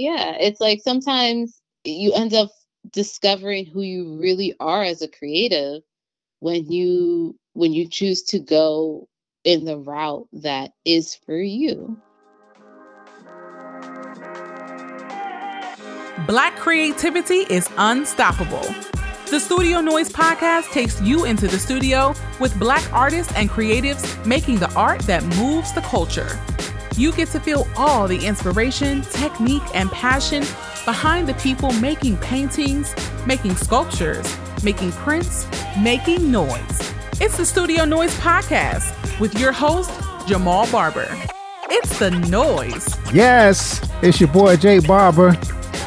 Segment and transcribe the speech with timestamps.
[0.00, 2.48] Yeah, it's like sometimes you end up
[2.90, 5.82] discovering who you really are as a creative
[6.38, 9.06] when you when you choose to go
[9.44, 12.00] in the route that is for you.
[16.26, 18.74] Black creativity is unstoppable.
[19.26, 24.60] The Studio Noise podcast takes you into the studio with black artists and creatives making
[24.60, 26.40] the art that moves the culture.
[26.96, 30.42] You get to feel all the inspiration, technique, and passion
[30.84, 32.94] behind the people making paintings,
[33.26, 34.26] making sculptures,
[34.62, 35.46] making prints,
[35.78, 36.94] making noise.
[37.20, 39.90] It's the Studio Noise Podcast with your host,
[40.26, 41.08] Jamal Barber.
[41.70, 42.96] It's the noise.
[43.14, 45.38] Yes, it's your boy Jay Barber.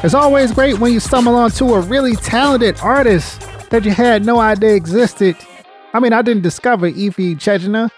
[0.02, 4.40] It's always great when you stumble onto a really talented artist that you had no
[4.40, 5.36] idea existed.
[5.92, 7.90] I mean, I didn't discover Ify Chiejina.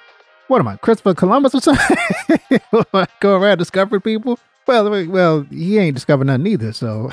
[0.48, 1.96] What am I, Christopher Columbus or something?
[3.20, 4.38] Go around discovering people?
[4.66, 6.72] Well, well, he ain't discovered nothing either.
[6.72, 7.10] So,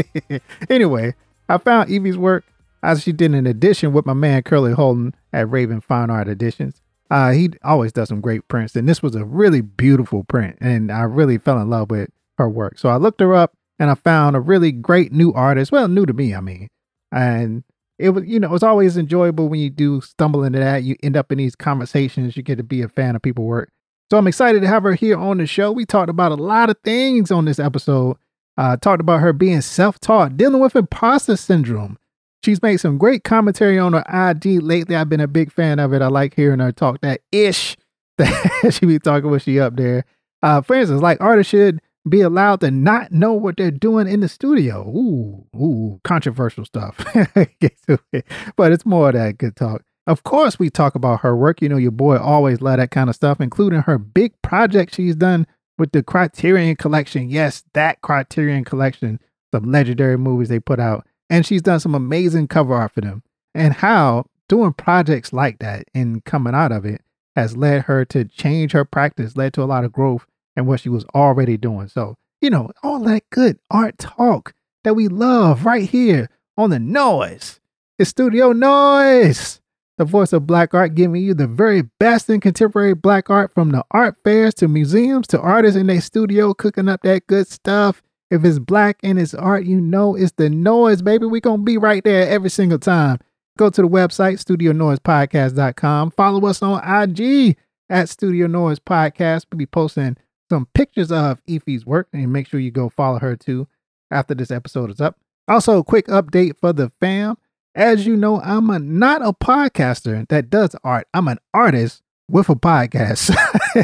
[0.70, 1.14] anyway,
[1.48, 2.44] I found Evie's work
[2.82, 6.82] as she did an edition with my man Curlee Holton at Raven Fine Art Editions.
[7.10, 10.90] Uh, he always does some great prints, and this was a really beautiful print, and
[10.90, 12.78] I really fell in love with her work.
[12.78, 15.70] So I looked her up, and I found a really great new artist.
[15.72, 16.68] Well, new to me, I mean,
[17.12, 17.62] and
[17.98, 20.82] it was you know it's always enjoyable when you do stumble into that.
[20.82, 22.36] You end up in these conversations.
[22.36, 23.70] You get to be a fan of people's work.
[24.10, 25.72] So I'm excited to have her here on the show.
[25.72, 28.16] We talked about a lot of things on this episode.
[28.56, 31.98] Uh, talked about her being self-taught, dealing with imposter syndrome,
[32.44, 34.94] She's made some great commentary on her IG lately.
[34.94, 36.02] I've been a big fan of it.
[36.02, 37.74] I like hearing her talk that ish
[38.18, 40.04] that she be talking when she up there.
[40.42, 44.20] Uh, for instance, like artists should be allowed to not know what they're doing in
[44.20, 44.86] the studio.
[44.88, 46.96] Ooh, ooh, controversial stuff.
[48.56, 49.82] but it's more of that good talk.
[50.06, 51.62] Of course, we talk about her work.
[51.62, 55.16] You know, your boy always love that kind of stuff, including her big project she's
[55.16, 55.46] done
[55.78, 57.30] with the Criterion Collection.
[57.30, 59.18] Yes, that Criterion Collection,
[59.52, 61.06] some legendary movies they put out.
[61.30, 63.22] And she's done some amazing cover art for them.
[63.54, 67.00] And how doing projects like that and coming out of it
[67.34, 70.26] has led her to change her practice, led to a lot of growth
[70.56, 71.88] in what she was already doing.
[71.88, 74.52] So, you know, all that good art talk
[74.84, 77.60] that we love right here on the noise.
[77.98, 79.60] It's Studio Noise,
[79.98, 83.70] the voice of black art, giving you the very best in contemporary black art from
[83.70, 88.02] the art fairs to museums to artists in their studio cooking up that good stuff.
[88.30, 91.26] If it's black and it's art, you know it's the noise, baby.
[91.26, 93.18] we going to be right there every single time.
[93.56, 96.10] Go to the website, studionoisepodcast.com.
[96.10, 97.56] Follow us on IG
[97.88, 99.46] at Studio Noise Podcast.
[99.52, 100.16] We'll be posting
[100.50, 103.66] some pictures of Ify's work and make sure you go follow her too
[104.10, 105.18] after this episode is up.
[105.48, 107.36] Also, a quick update for the fam.
[107.74, 111.08] As you know, I'm a, not a podcaster that does art.
[111.12, 113.34] I'm an artist with a podcast.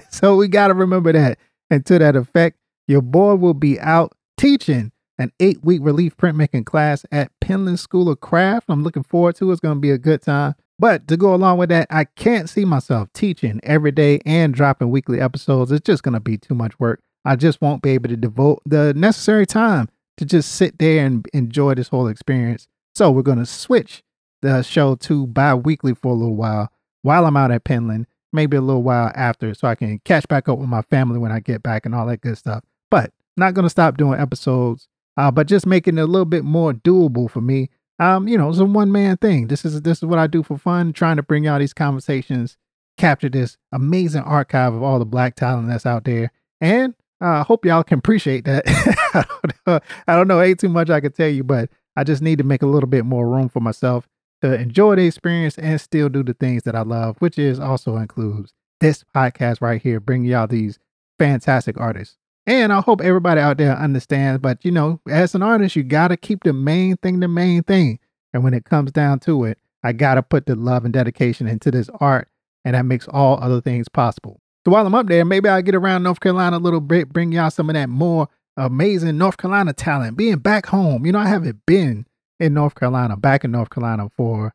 [0.10, 1.38] so we got to remember that.
[1.70, 2.56] And to that effect,
[2.86, 8.08] your boy will be out teaching an eight week relief printmaking class at Penland School
[8.08, 8.66] of Craft.
[8.68, 9.52] I'm looking forward to it.
[9.52, 10.54] It's going to be a good time.
[10.80, 14.90] But to go along with that, I can't see myself teaching every day and dropping
[14.90, 15.70] weekly episodes.
[15.70, 17.02] It's just going to be too much work.
[17.22, 21.28] I just won't be able to devote the necessary time to just sit there and
[21.34, 22.66] enjoy this whole experience.
[22.94, 24.02] So we're going to switch
[24.40, 28.56] the show to bi weekly for a little while while I'm out at Penland, maybe
[28.56, 31.40] a little while after, so I can catch back up with my family when I
[31.40, 32.64] get back and all that good stuff.
[32.90, 34.88] But not gonna stop doing episodes,
[35.18, 37.68] uh, but just making it a little bit more doable for me.
[38.00, 39.48] Um, you know, it's a one man thing.
[39.48, 42.56] This is this is what I do for fun, trying to bring out these conversations,
[42.96, 47.44] capture this amazing archive of all the black talent that's out there, and I uh,
[47.44, 48.62] hope y'all can appreciate that.
[48.66, 52.02] I, don't know, I don't know, ain't too much I can tell you, but I
[52.02, 54.08] just need to make a little bit more room for myself
[54.40, 57.98] to enjoy the experience and still do the things that I love, which is also
[57.98, 60.78] includes this podcast right here, bringing y'all these
[61.18, 62.16] fantastic artists.
[62.50, 64.40] And I hope everybody out there understands.
[64.40, 68.00] But you know, as an artist, you gotta keep the main thing the main thing.
[68.34, 71.70] And when it comes down to it, I gotta put the love and dedication into
[71.70, 72.26] this art,
[72.64, 74.40] and that makes all other things possible.
[74.64, 77.30] So while I'm up there, maybe I'll get around North Carolina a little bit, bring
[77.30, 80.16] y'all some of that more amazing North Carolina talent.
[80.16, 82.04] Being back home, you know, I haven't been
[82.40, 84.52] in North Carolina, back in North Carolina for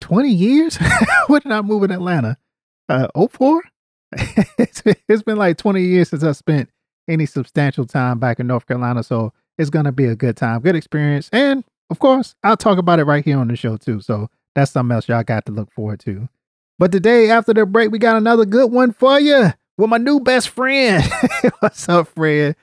[0.00, 0.76] 20 years.
[1.28, 2.38] when did I move in Atlanta?
[2.88, 3.62] Uh, 04?
[4.58, 6.70] it's been like 20 years since I spent
[7.08, 9.02] any substantial time back in North Carolina.
[9.02, 11.28] So it's going to be a good time, good experience.
[11.32, 14.00] And of course, I'll talk about it right here on the show too.
[14.00, 16.28] So that's something else y'all got to look forward to.
[16.78, 20.20] But today, after the break, we got another good one for you with my new
[20.20, 21.02] best friend.
[21.60, 22.54] What's up, friend?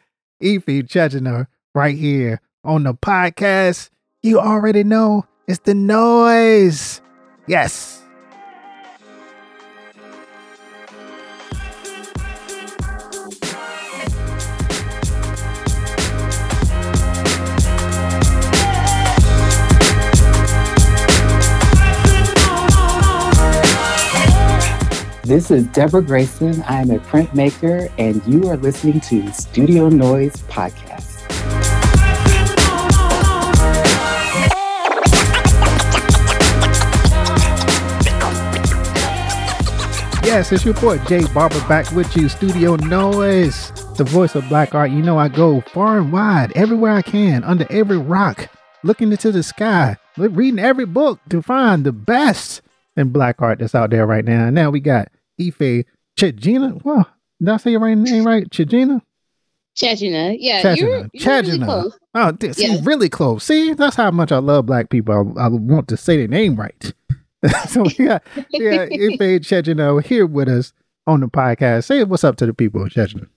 [0.42, 3.90] Ify Chiejina right here on the podcast.
[4.24, 7.02] You already know it's the noise.
[7.48, 8.05] Yes.
[25.26, 26.62] This is Deborah Grayson.
[26.68, 31.26] I am a printmaker, and you are listening to Studio Noise Podcast.
[40.24, 44.76] Yes, it's your boy Jay Barber back with you, Studio Noise, the voice of black
[44.76, 44.92] art.
[44.92, 48.48] You know I go far and wide, everywhere I can, under every rock,
[48.84, 52.62] looking into the sky, reading every book to find the best
[52.96, 54.46] in black art that's out there right now.
[54.46, 55.10] And now we got
[55.40, 55.86] Ife
[56.18, 56.84] Chagina.
[56.84, 57.08] Well,
[57.40, 58.50] did I say your right name right?
[58.50, 59.02] Chagina?
[59.76, 60.36] Chagina.
[60.40, 60.78] Yeah, Chagina.
[60.78, 61.48] You're, you're Chagina.
[61.48, 62.00] Really close.
[62.14, 62.80] Oh, see, yeah.
[62.84, 63.44] really close.
[63.44, 65.34] See, that's how much I love black people.
[65.38, 66.94] I, I want to say their name right.
[67.68, 70.74] so we got yeah, Ife Chejino here with us
[71.06, 71.86] on the podcast.
[71.86, 73.28] Say what's up to the people, Chejino.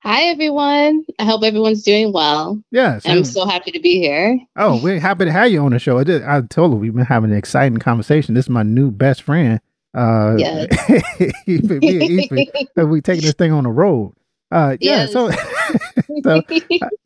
[0.00, 1.04] Hi everyone.
[1.18, 2.62] I hope everyone's doing well.
[2.70, 3.02] Yes.
[3.04, 4.38] I'm so happy to be here.
[4.56, 5.98] Oh, we're happy to have you on the show.
[5.98, 8.34] I, did, I told her we've been having an exciting conversation.
[8.34, 9.60] This is my new best friend.
[9.94, 10.68] Uh yes.
[11.46, 14.14] we, we taking this thing on the road.
[14.50, 15.12] Uh yeah, yes.
[15.12, 15.30] so
[16.22, 16.42] so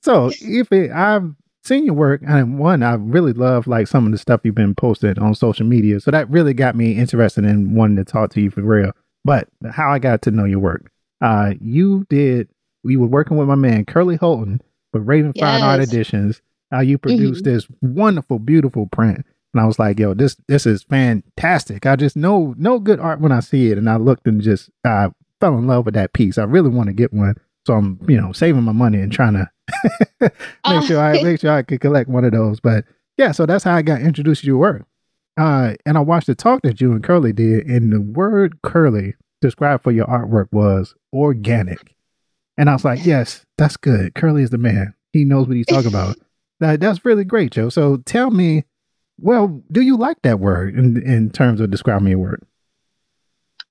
[0.02, 1.34] so if I've
[1.64, 4.75] seen your work and one i really love like some of the stuff you've been
[4.75, 8.40] posted on social media so that really got me interested in wanting to talk to
[8.40, 8.90] you for real
[9.25, 10.90] but how i got to know your work
[11.20, 12.49] uh you did
[12.82, 14.61] we were working with my man Curlee Holton
[14.93, 15.44] with raven yes.
[15.44, 16.43] fine art editions
[16.73, 17.55] uh, you produced mm-hmm.
[17.55, 22.16] this wonderful beautiful print and i was like yo this this is fantastic i just
[22.16, 25.10] know no good art when i see it and i looked and just I
[25.40, 27.34] fell in love with that piece i really want to get one
[27.66, 29.50] so i'm you know saving my money and trying to
[30.20, 30.32] make
[30.64, 32.60] uh, sure I make sure I could collect one of those.
[32.60, 32.84] But
[33.16, 34.87] yeah, so that's how I got introduced to your work.
[35.38, 39.14] Uh, and I watched the talk that you and Curlee did, and the word Curlee
[39.40, 41.94] described for your artwork was organic.
[42.58, 44.14] And I was like, yes, that's good.
[44.14, 44.94] Curlee is the man.
[45.12, 46.16] He knows what he's talking about.
[46.60, 47.70] That, that's really great, Joe.
[47.70, 48.62] So tell me,
[49.23, 52.47] well, do you like that word in, in terms of describing your work?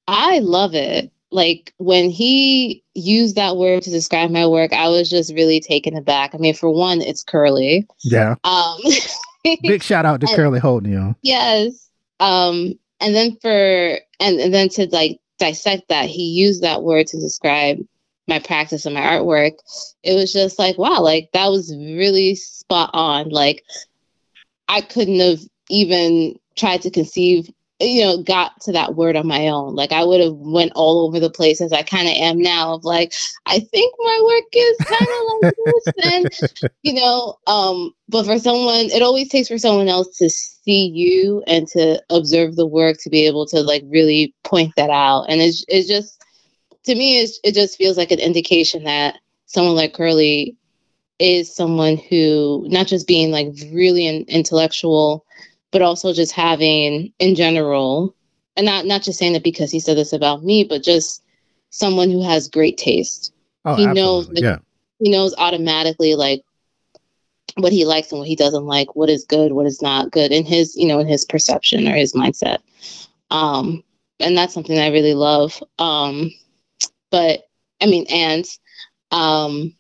[0.07, 5.09] I love it like when he used that word to describe my work, I was
[5.09, 6.35] just really taken aback.
[6.35, 7.87] I mean, for one, it's Curlee.
[8.03, 8.35] Yeah.
[8.43, 8.79] Um,
[9.43, 11.89] Big shout out to and, Curlee Holton, you Yes.
[12.19, 13.49] Um, and then for
[14.19, 17.77] and, and then to like dissect that, he used that word to describe
[18.27, 19.53] my practice and my artwork.
[20.03, 23.29] It was just like, wow, like that was really spot on.
[23.29, 23.63] Like
[24.67, 27.49] I couldn't have even tried to conceive
[27.79, 29.73] you know got to that word on my own.
[29.75, 32.75] Like i would have went all over the place as i kind of am now
[32.75, 33.13] of like
[33.47, 35.93] i think my work is kind of like this
[36.53, 40.29] and you know um but for someone it always takes for someone else to
[40.63, 44.89] see you and to observe the work to be able to like really point that
[44.89, 45.25] out.
[45.29, 46.23] And it's, it's just
[46.85, 50.55] to me it's, it just feels like an indication that someone like Curlee
[51.21, 55.25] is someone who not just being like really an intellectual
[55.71, 58.13] but also just having in general,
[58.55, 61.23] and not not just saying that because he said this about me, but just
[61.69, 63.33] someone who has great taste.
[63.63, 64.57] Oh, he knows, like, yeah.
[64.99, 66.43] He knows automatically like
[67.55, 70.31] what he likes and what he doesn't like, what is good, what is not good
[70.31, 72.59] in his, you know, in his perception or his mindset.
[73.31, 73.83] Um,
[74.19, 75.61] and that's something I really love.
[75.79, 76.31] Um,
[77.09, 77.47] but
[77.81, 78.45] I mean, and
[79.11, 79.73] um,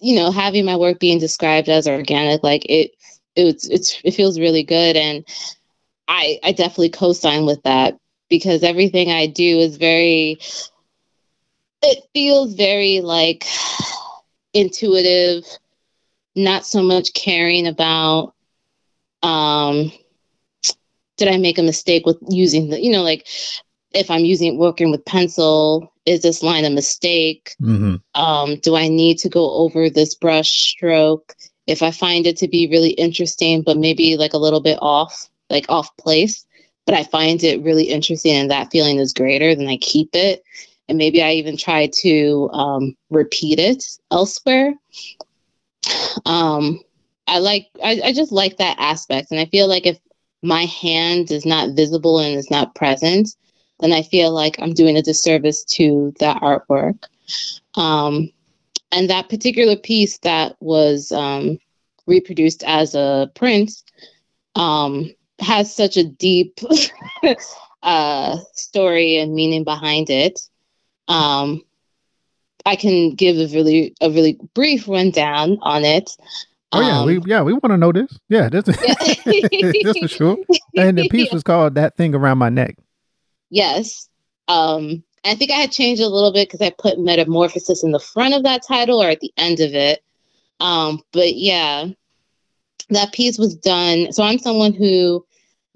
[0.00, 2.92] you know, having my work being described as organic, like it
[3.36, 4.96] it's it's it feels really good.
[4.96, 5.24] And
[6.08, 10.38] I I definitely co-sign with that because everything I do is very
[11.82, 13.44] it feels very like
[14.52, 15.44] intuitive,
[16.34, 18.34] not so much caring about
[19.22, 19.92] um
[21.16, 23.26] did I make a mistake with using the you know like
[23.94, 27.54] if I'm using working with pencil, is this line a mistake?
[27.60, 28.20] Mm-hmm.
[28.20, 31.34] Um, do I need to go over this brush stroke?
[31.66, 35.28] if I find it to be really interesting, but maybe like a little bit off,
[35.50, 36.44] like off place,
[36.86, 40.42] but I find it really interesting and that feeling is greater, then I keep it.
[40.88, 44.74] And maybe I even try to um, repeat it elsewhere.
[46.26, 46.80] Um,
[47.26, 49.30] I like, I, I just like that aspect.
[49.30, 49.98] And I feel like if
[50.42, 53.30] my hand is not visible and is not present,
[53.80, 57.04] then I feel like I'm doing a disservice to that artwork.
[57.74, 58.30] Um,
[58.92, 61.58] and that particular piece that was um,
[62.06, 63.72] reproduced as a print
[64.54, 66.60] um, has such a deep
[67.82, 70.40] uh, story and meaning behind it.
[71.08, 71.62] Um,
[72.66, 76.10] I can give a really a really brief rundown on it.
[76.72, 78.18] Oh yeah, um, we yeah we want to know this.
[78.28, 78.76] Yeah, this is
[79.26, 79.72] yeah.
[79.82, 80.36] this for sure.
[80.76, 82.76] And the piece was called "That Thing Around My Neck."
[83.54, 84.08] Yes.
[84.48, 88.00] Um, I think I had changed a little bit because I put metamorphosis in the
[88.00, 90.02] front of that title or at the end of it.
[90.58, 91.86] Um, but yeah,
[92.90, 94.12] that piece was done.
[94.12, 95.24] So I'm someone who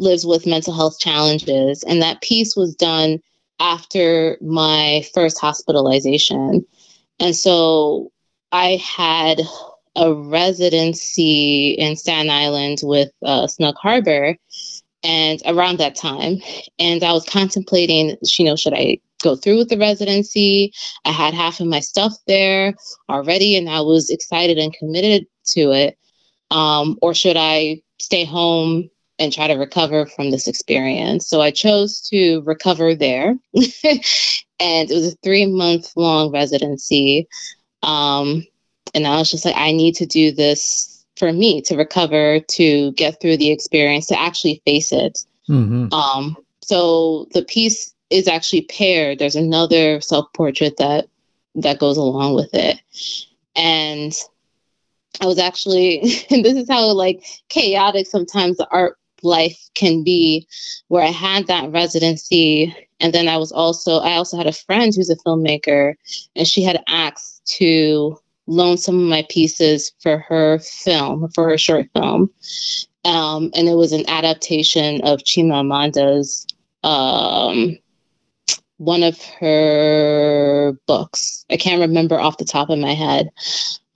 [0.00, 3.20] lives with mental health challenges, and that piece was done
[3.60, 6.66] after my first hospitalization.
[7.20, 8.10] And so
[8.50, 9.40] I had
[9.94, 14.36] a residency in Staten Island with uh, Snug Harbor
[15.02, 16.38] and around that time.
[16.78, 20.72] And i was contemplating you know should i go through with the residency?
[21.04, 22.74] I had half of my stuff there
[23.08, 25.98] already and i was excited and committed to it.
[26.50, 31.28] Um, or should i stay home and try to recover from this experience?
[31.28, 33.36] So i chose to recover there.
[34.60, 37.28] And it was a three month long residency.
[37.84, 38.44] Um,
[38.94, 42.92] and i was just like i need to do this for me to recover, to
[42.92, 45.24] get through the experience, to actually face it.
[45.48, 45.92] Mm-hmm.
[45.92, 49.18] Um, so the piece is actually paired.
[49.18, 51.08] There's another self portrait that
[51.56, 52.80] that goes along with it,
[53.56, 54.12] and
[55.20, 60.46] I was actually, and this is how like chaotic sometimes the art life can be,
[60.88, 64.92] where I had that residency, and then I was also I also had a friend
[64.94, 65.94] who's a filmmaker,
[66.36, 68.18] and she had asked to
[68.48, 72.30] loan some of my pieces for her film, for her short film.
[73.04, 76.46] Um, and it was an adaptation of Chimamanda's
[76.82, 77.78] um,
[78.78, 81.44] one of her books.
[81.50, 83.30] I can't remember off the top of my head.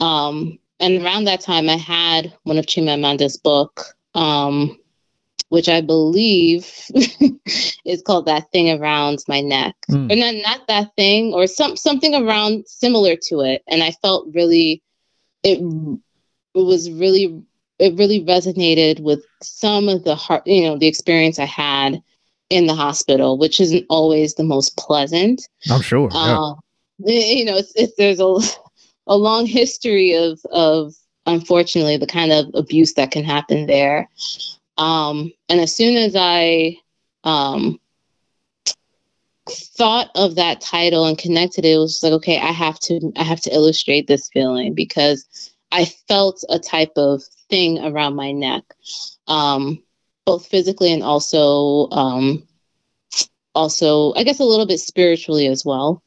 [0.00, 4.78] Um, and around that time, I had one of Chimamanda's book, um,
[5.52, 6.66] which I believe
[7.85, 10.11] is called "That Thing Around My Neck," mm.
[10.11, 13.62] or not not that thing, or some something around similar to it.
[13.68, 14.82] And I felt really,
[15.42, 17.42] it, it was really,
[17.78, 22.02] it really resonated with some of the heart, you know, the experience I had
[22.49, 25.47] in the hospital, which isn't always the most pleasant.
[25.71, 26.09] I'm sure.
[26.11, 26.54] Uh,
[26.99, 27.35] yeah.
[27.35, 28.38] You know, it's, it's, there's a
[29.06, 30.94] a long history of of
[31.26, 34.09] unfortunately the kind of abuse that can happen there.
[34.76, 36.78] Um, and as soon as I
[37.24, 37.78] um,
[39.48, 43.22] thought of that title and connected it, it was like, okay, I have to, I
[43.22, 48.62] have to illustrate this feeling because I felt a type of thing around my neck,
[49.26, 49.82] um,
[50.24, 52.46] both physically and also, um,
[53.54, 56.02] also, I guess a little bit spiritually as well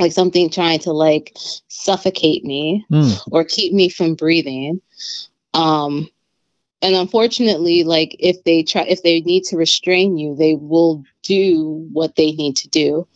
[0.00, 1.36] like something trying to like
[1.68, 3.20] suffocate me mm.
[3.30, 4.80] or keep me from breathing
[5.54, 6.08] um
[6.82, 11.86] and unfortunately like if they try if they need to restrain you they will do
[11.92, 13.06] what they need to do.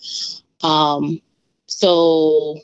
[0.63, 1.21] Um
[1.67, 2.59] so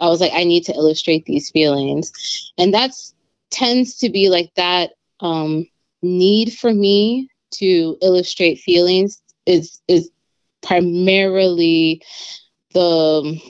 [0.00, 2.12] i was like i need to illustrate these feelings.
[2.58, 3.14] And that's
[3.50, 5.66] tends to be like that um
[6.02, 10.10] need for me to illustrate feelings is is
[10.62, 12.02] primarily
[12.74, 13.40] the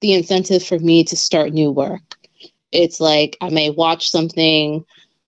[0.00, 2.16] the incentive for me to start new work.
[2.72, 4.84] It's like i may watch something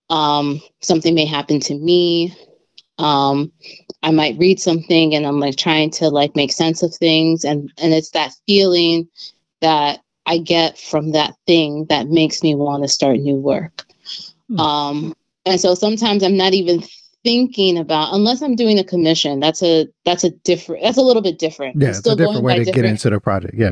[0.09, 2.35] um, something may happen to me.
[2.97, 3.51] Um,
[4.01, 7.43] I might read something and I'm like trying to like make sense of things.
[7.43, 9.07] And, and it's that feeling
[9.61, 13.85] that I get from that thing that makes me want to start new work.
[14.49, 14.59] Hmm.
[14.59, 16.83] Um, and so sometimes I'm not even
[17.23, 19.39] thinking about unless I'm doing a commission.
[19.39, 21.81] That's a that's a different that's a little bit different.
[21.81, 23.55] Yeah, it's a different way to different, get into the project.
[23.57, 23.71] Yeah.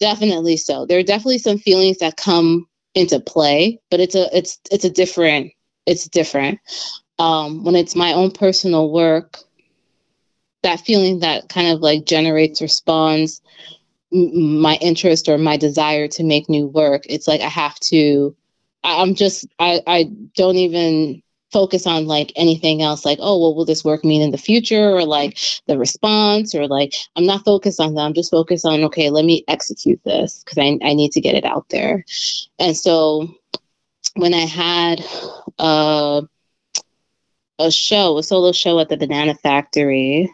[0.00, 0.86] Definitely so.
[0.86, 4.90] There are definitely some feelings that come into play, but it's a it's it's a
[4.90, 5.52] different
[5.86, 6.60] it's different.
[7.18, 9.38] Um, when it's my own personal work,
[10.62, 13.40] that feeling that kind of like generates, responds
[14.12, 17.02] m- my interest or my desire to make new work.
[17.08, 18.34] It's like I have to.
[18.84, 19.46] I'm just.
[19.58, 19.80] I.
[19.86, 21.22] I don't even
[21.52, 24.90] focus on like anything else like oh well will this work mean in the future
[24.90, 28.82] or like the response or like i'm not focused on that i'm just focused on
[28.84, 32.06] okay let me execute this because I, I need to get it out there
[32.58, 33.28] and so
[34.14, 35.04] when I had
[35.58, 36.22] a
[37.58, 40.32] a show, a solo show at the Banana Factory,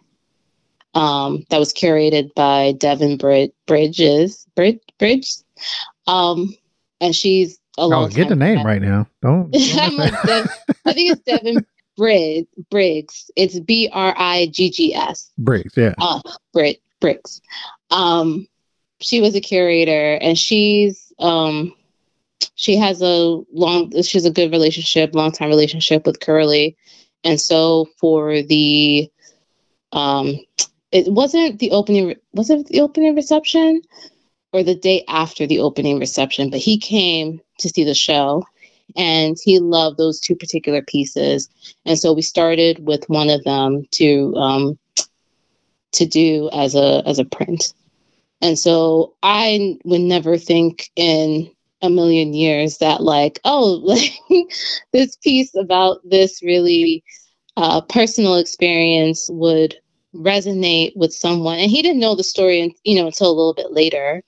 [0.94, 5.34] um, that was curated by Devin Brid- Bridges, Brid- Bridge,
[6.06, 6.54] um,
[7.00, 8.04] and she's a long.
[8.04, 9.06] Oh, get the name right now.
[9.22, 9.50] Don't.
[9.74, 10.50] don't like Dev-
[10.84, 13.30] I think it's Devin Brid- Briggs.
[13.36, 15.30] It's B R I G G S.
[15.38, 15.94] Briggs, yeah.
[15.98, 16.20] Uh,
[16.52, 17.40] Brit Briggs.
[17.90, 18.46] Um,
[19.00, 21.74] she was a curator, and she's um
[22.54, 26.76] she has a long she has a good relationship long time relationship with Curlee.
[27.24, 29.10] And so for the
[29.92, 30.38] um
[30.92, 33.82] it wasn't the opening was it the opening reception
[34.52, 38.44] or the day after the opening reception but he came to see the show
[38.96, 41.48] and he loved those two particular pieces.
[41.84, 44.78] And so we started with one of them to um
[45.92, 47.72] to do as a as a print.
[48.40, 51.50] And so i would never think in
[51.82, 54.12] a million years that like oh like
[54.92, 57.04] this piece about this really
[57.56, 59.76] uh, personal experience would
[60.14, 63.72] resonate with someone and he didn't know the story you know until a little bit
[63.72, 64.22] later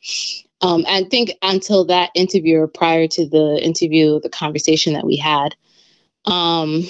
[0.62, 5.16] um, I think until that interview or prior to the interview, the conversation that we
[5.16, 5.54] had.
[6.26, 6.85] Um,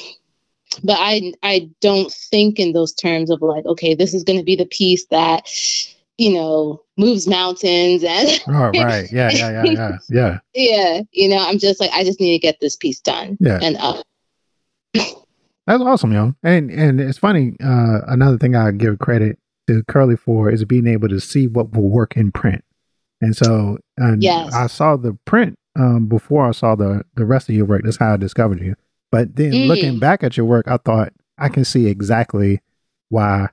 [0.83, 4.45] but I I don't think in those terms of like, okay, this is going to
[4.45, 5.49] be the piece that
[6.20, 10.38] you know moves mountains and oh, right, yeah, yeah, yeah, yeah, yeah.
[10.54, 13.38] yeah, you know, I'm just like, I just need to get this piece done.
[13.40, 14.04] Yeah, and up.
[15.66, 16.34] That's awesome, yo.
[16.42, 17.56] And and it's funny.
[17.64, 21.72] Uh, another thing I give credit to Curlee for is being able to see what
[21.74, 22.62] will work in print.
[23.22, 24.52] And so and yes.
[24.52, 27.82] I saw the print um, before I saw the the rest of your work.
[27.84, 28.74] That's how I discovered you.
[29.10, 29.68] But then mm.
[29.68, 32.60] looking back at your work, I thought I can see exactly
[33.08, 33.48] why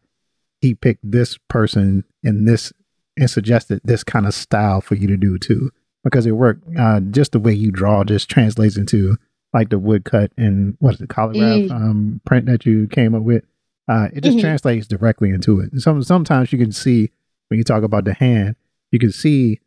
[0.62, 2.74] he picked this person and this
[3.18, 5.72] and suggested this kind of style for you to do too.
[6.04, 9.18] Because it worked uh, just the way you draw just translates into
[9.54, 11.72] like the woodcut and what is it, collagraph mm.
[11.72, 13.44] um, print that you came up with.
[13.90, 14.46] Uh, it just mm-hmm.
[14.46, 15.72] translates directly into it.
[15.72, 17.10] And some sometimes you can see
[17.48, 18.56] when you talk about the hand,
[18.92, 19.60] you can see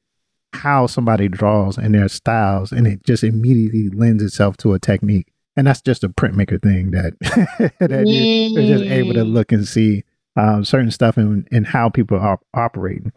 [0.52, 5.32] how somebody draws and their styles, and it just immediately lends itself to a technique.
[5.56, 7.18] And that's just a printmaker thing that
[7.80, 10.04] that you, are just able to look and see
[10.40, 13.12] um, certain stuff and and how people are operating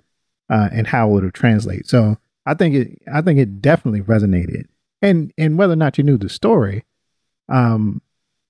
[0.50, 1.88] uh, and how it'll translate.
[1.88, 4.65] So I think it I think it definitely resonated.
[5.01, 6.84] And and whether or not you knew the story,
[7.50, 8.01] um,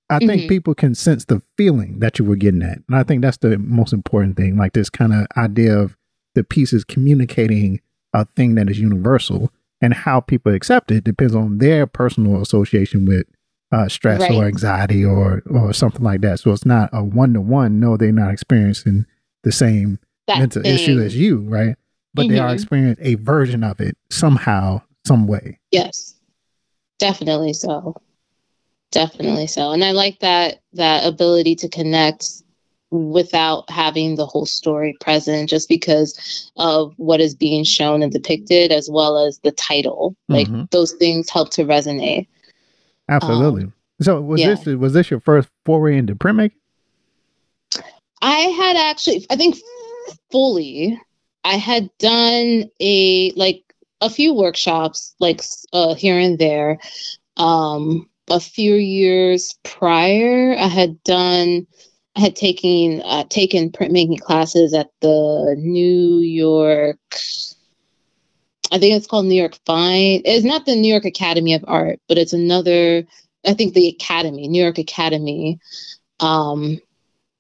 [0.09, 0.49] I think mm-hmm.
[0.49, 2.79] people can sense the feeling that you were getting at.
[2.87, 4.57] And I think that's the most important thing.
[4.57, 5.95] Like this kind of idea of
[6.33, 7.79] the pieces communicating
[8.13, 9.51] a thing that is universal
[9.81, 13.27] and how people accept it depends on their personal association with
[13.73, 14.31] uh, stress right.
[14.31, 16.39] or anxiety or or something like that.
[16.39, 17.79] So it's not a one to one.
[17.79, 19.05] No, they're not experiencing
[19.43, 20.75] the same that mental thing.
[20.75, 21.75] issue as you, right?
[22.13, 22.33] But mm-hmm.
[22.33, 22.53] they are mm-hmm.
[22.53, 25.59] experiencing a version of it somehow, some way.
[25.71, 26.15] Yes,
[26.99, 27.95] definitely so.
[28.91, 29.71] Definitely so.
[29.71, 32.43] And I like that that ability to connect
[32.91, 38.71] without having the whole story present just because of what is being shown and depicted
[38.71, 40.65] as well as the title like mm-hmm.
[40.69, 42.27] those things help to resonate
[43.13, 44.53] absolutely um, so was yeah.
[44.53, 46.51] this was this your first foray into printmaking
[48.21, 49.57] i had actually i think
[50.31, 50.99] fully
[51.43, 53.63] i had done a like
[54.01, 56.77] a few workshops like uh, here and there
[57.37, 61.65] um a few years prior i had done
[62.15, 66.99] I had taken uh, taken printmaking classes at the New York.
[68.73, 70.23] I think it's called New York Fine.
[70.25, 73.05] It's not the New York Academy of Art, but it's another.
[73.45, 75.59] I think the Academy, New York Academy.
[76.19, 76.79] Um,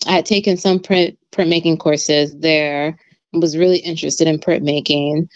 [0.05, 2.99] I had taken some print printmaking courses there
[3.33, 5.27] and was really interested in printmaking.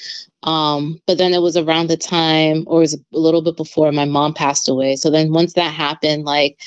[0.44, 3.92] Um, but then it was around the time, or it was a little bit before
[3.92, 4.98] my mom passed away.
[4.98, 6.62] So then once that happened, like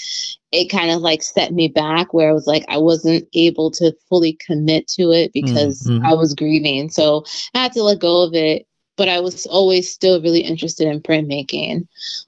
[0.51, 3.95] it kind of like set me back where I was like, I wasn't able to
[4.09, 6.05] fully commit to it because mm-hmm.
[6.05, 6.91] I was grieving.
[6.91, 8.67] So I had to let go of it.
[8.97, 11.87] But I was always still really interested in printmaking.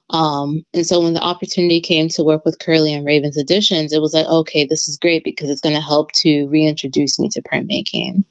[0.09, 4.01] Um, and so when the opportunity came to work with Curlee and Ravens Editions, it
[4.01, 7.41] was like, okay, this is great because it's going to help to reintroduce me to
[7.41, 8.23] printmaking.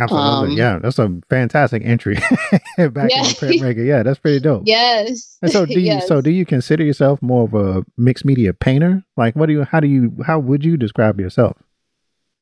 [0.00, 0.50] Absolutely.
[0.50, 2.14] Um, yeah, that's a fantastic entry
[2.78, 3.18] back yeah.
[3.18, 3.86] in the printmaker.
[3.86, 4.62] Yeah, that's pretty dope.
[4.66, 5.38] Yes.
[5.42, 6.08] And so do you yes.
[6.08, 9.04] so do you consider yourself more of a mixed media painter?
[9.16, 11.56] Like what do you how do you how would you describe yourself?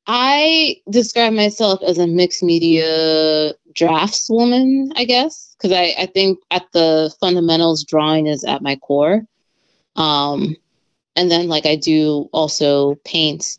[0.07, 6.41] I describe myself as a mixed media drafts woman, I guess, because I, I think
[6.51, 9.23] at the fundamentals drawing is at my core.
[9.97, 10.57] Um
[11.15, 13.59] and then like I do also paint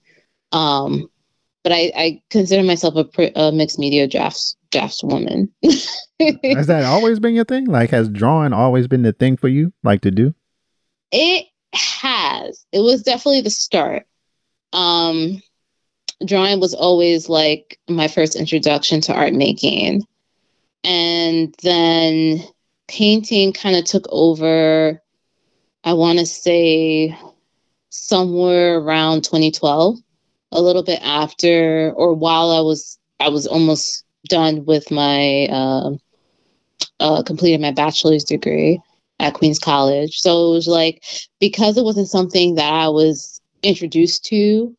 [0.51, 1.09] um
[1.63, 5.49] but I, I consider myself a, a mixed media drafts drafts woman.
[5.63, 7.65] has that always been your thing?
[7.65, 10.35] Like, has drawing always been the thing for you, like to do?
[11.11, 12.65] It has.
[12.71, 14.05] It was definitely the start.
[14.73, 15.41] Um,
[16.25, 20.03] drawing was always like my first introduction to art making,
[20.83, 22.43] and then
[22.87, 25.01] painting kind of took over.
[25.83, 27.17] I want to say
[27.89, 29.97] somewhere around 2012
[30.51, 35.89] a little bit after or while I was I was almost done with my uh,
[36.99, 38.81] uh, completed my bachelor's degree
[39.19, 40.19] at Queens College.
[40.19, 41.03] So it was like
[41.39, 44.75] because it wasn't something that I was introduced to,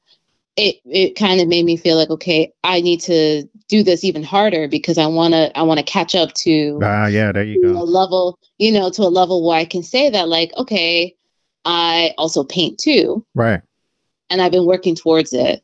[0.56, 4.22] it it kind of made me feel like okay, I need to do this even
[4.22, 7.62] harder because I want to I want to catch up to ah yeah there you
[7.62, 7.72] go.
[7.72, 11.16] a level you know to a level where I can say that like okay
[11.64, 13.24] I also paint too.
[13.34, 13.62] Right.
[14.30, 15.62] And I've been working towards it.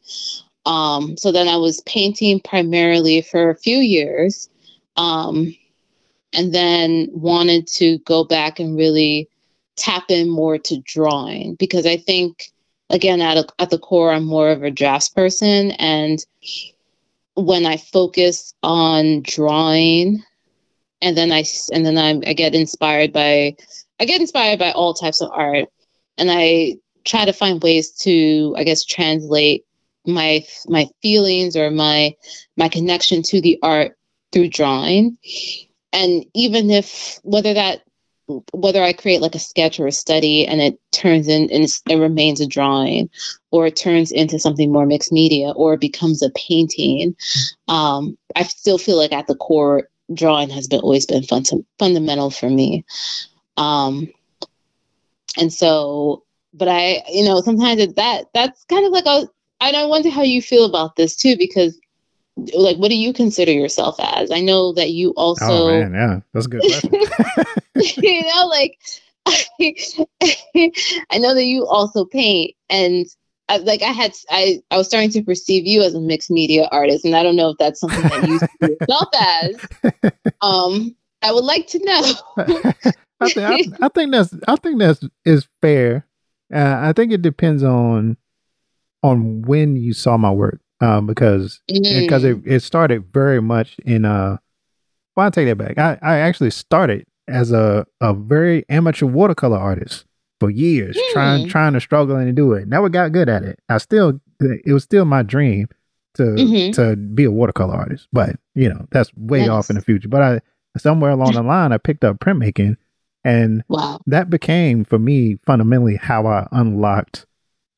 [0.66, 4.48] Um, so then I was painting primarily for a few years,
[4.96, 5.57] um,
[6.33, 9.29] and then wanted to go back and really
[9.76, 12.53] tap in more to drawing because I think
[12.90, 15.72] again, at, a, at the core, I'm more of a drafts person.
[15.72, 16.24] And
[17.35, 20.22] when I focus on drawing,
[21.03, 23.57] and then I and then I'm, I get inspired by
[23.98, 25.68] I get inspired by all types of art,
[26.18, 29.64] and I try to find ways to I guess translate
[30.07, 32.14] my my feelings or my
[32.57, 33.96] my connection to the art
[34.33, 35.16] through drawing
[35.92, 37.83] and even if whether that
[38.53, 41.97] whether I create like a sketch or a study and it turns in and it
[41.97, 43.11] remains a drawing
[43.51, 47.16] or it turns into something more mixed media or it becomes a painting,
[47.69, 51.64] um, I still feel like at the core, drawing has been always been fun to,
[51.79, 52.85] fundamental for me.
[53.57, 54.09] Um,
[55.38, 59.05] and so, but I, you know, sometimes it, that that's kind of like
[59.61, 61.80] I don't wonder how you feel about this too, because
[62.55, 64.31] like what do you consider yourself as?
[64.31, 66.92] I know that you also oh man yeah that's a good question.
[68.03, 68.79] You know like
[71.11, 73.07] i know that you also paint and
[73.48, 76.68] I, like i had i i was starting to perceive you as a mixed media
[76.72, 80.12] artist and i don't know if that's something that you see yourself as.
[80.42, 82.00] Um i would like to know.
[83.20, 86.07] I, think, I, I, think that's i think that's is fair.
[86.53, 88.16] Uh, i think it depends on
[89.03, 92.45] on when you saw my work um, because because mm.
[92.47, 94.37] it, it started very much in uh
[95.16, 95.79] well I take that back.
[95.79, 100.05] I, I actually started as a, a very amateur watercolor artist
[100.40, 101.12] for years, mm.
[101.12, 102.69] trying trying to struggle and do it.
[102.69, 103.59] Never got good at it.
[103.69, 105.69] I still it was still my dream
[106.14, 106.73] to mm-hmm.
[106.73, 110.09] to be a watercolor artist, but you know that's way off in the future.
[110.09, 110.40] But I
[110.79, 112.77] somewhere along the line I picked up printmaking,
[113.25, 114.01] and wow.
[114.07, 117.27] that became for me fundamentally how I unlocked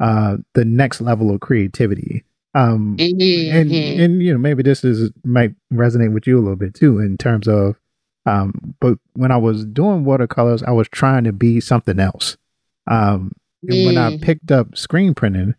[0.00, 2.24] uh, the next level of creativity.
[2.54, 4.00] Um, mm-hmm, and mm-hmm.
[4.00, 7.16] and you know maybe this is might resonate with you a little bit too in
[7.16, 7.76] terms of
[8.26, 12.36] um, but when I was doing watercolors, I was trying to be something else.
[12.86, 13.32] Um,
[13.68, 14.22] and when I mm.
[14.22, 15.54] picked up screen printing,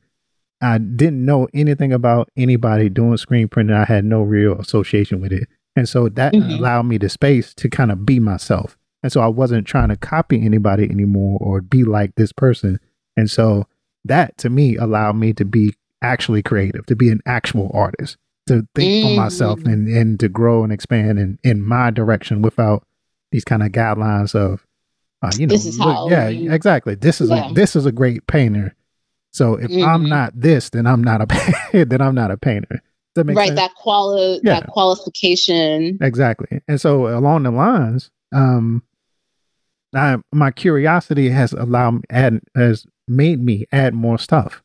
[0.61, 3.75] I didn't know anything about anybody doing screen printing.
[3.75, 5.47] I had no real association with it.
[5.75, 6.51] And so that mm-hmm.
[6.51, 8.77] allowed me the space to kind of be myself.
[9.01, 12.79] And so I wasn't trying to copy anybody anymore or be like this person.
[13.17, 13.67] And so
[14.05, 18.67] that to me allowed me to be actually creative, to be an actual artist, to
[18.75, 19.09] think mm.
[19.15, 19.71] for myself mm.
[19.71, 22.85] and, and to grow and expand in, in my direction without
[23.31, 24.65] these kind of guidelines of,
[25.21, 26.95] uh, you know, look, yeah, exactly.
[26.95, 27.49] This is yeah.
[27.49, 28.75] a, this is a great painter.
[29.31, 29.87] So if mm-hmm.
[29.87, 32.81] I'm not this, then I'm not a then I'm not a painter.
[33.15, 33.59] That right, sense?
[33.59, 34.59] that quali- yeah.
[34.59, 35.99] that qualification.
[36.01, 36.61] Exactly.
[36.67, 38.83] And so along the lines, um,
[39.95, 44.62] I, my curiosity has allowed add has made me add more stuff.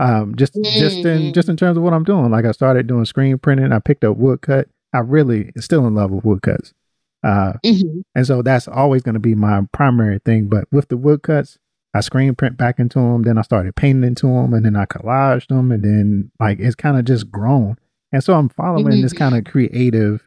[0.00, 0.78] Um, just mm-hmm.
[0.78, 1.32] just in mm-hmm.
[1.32, 2.30] just in terms of what I'm doing.
[2.30, 3.70] Like I started doing screen printing.
[3.70, 4.68] I picked up woodcut.
[4.94, 6.72] I really still in love with woodcuts.
[7.22, 8.00] Uh, mm-hmm.
[8.14, 10.48] and so that's always going to be my primary thing.
[10.48, 11.58] But with the woodcuts,
[11.92, 13.22] I screen print back into them.
[13.22, 16.74] Then I started painting into them, and then I collaged them, and then like it's
[16.74, 17.76] kind of just grown.
[18.10, 19.02] And so I'm following mm-hmm.
[19.02, 20.26] this kind of creative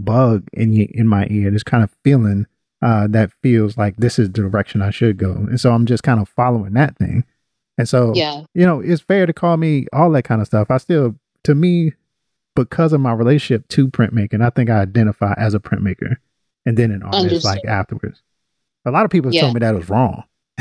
[0.00, 2.46] bug in in my ear, this kind of feeling
[2.82, 5.32] uh, that feels like this is the direction I should go.
[5.32, 7.24] And so I'm just kind of following that thing.
[7.78, 10.70] And so, yeah, you know, it's fair to call me all that kind of stuff.
[10.70, 11.92] I still, to me,
[12.54, 16.16] because of my relationship to printmaking, I think I identify as a printmaker
[16.64, 17.44] and then an artist Understood.
[17.44, 18.22] like afterwards.
[18.84, 19.42] A lot of people yeah.
[19.42, 20.24] told me that was wrong.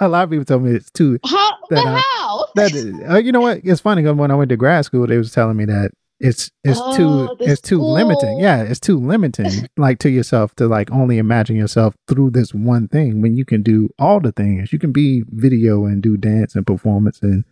[0.00, 1.18] a lot of people told me it's too.
[1.24, 1.50] How?
[1.70, 2.46] That, uh, how?
[2.54, 3.60] That, uh, you know what?
[3.64, 6.50] It's funny because when I went to grad school, they was telling me that it's
[6.62, 7.92] it's oh, too it's too cool.
[7.92, 8.38] limiting.
[8.38, 12.88] Yeah, it's too limiting like to yourself to like only imagine yourself through this one
[12.88, 14.72] thing when you can do all the things.
[14.72, 17.44] You can be video and do dance and performance and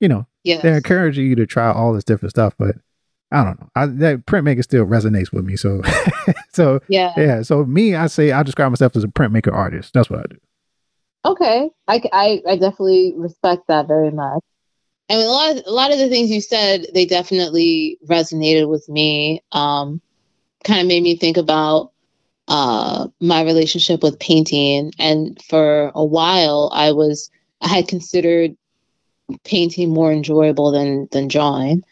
[0.00, 0.62] you know, yes.
[0.62, 2.76] they're encouraging you to try all this different stuff, but
[3.32, 3.68] I don't know.
[3.76, 5.56] I, that printmaker still resonates with me.
[5.56, 5.82] So,
[6.52, 7.42] so yeah, yeah.
[7.42, 9.92] So me, I say I describe myself as a printmaker artist.
[9.94, 10.36] That's what I do.
[11.24, 14.42] Okay, I, I, I definitely respect that very much
[15.10, 18.88] and a lot of, a lot of the things you said they definitely resonated with
[18.88, 20.00] me um,
[20.64, 21.92] kind of made me think about
[22.48, 24.92] uh, my relationship with painting.
[24.98, 28.56] And for a while i was i had considered
[29.44, 31.82] painting more enjoyable than than drawing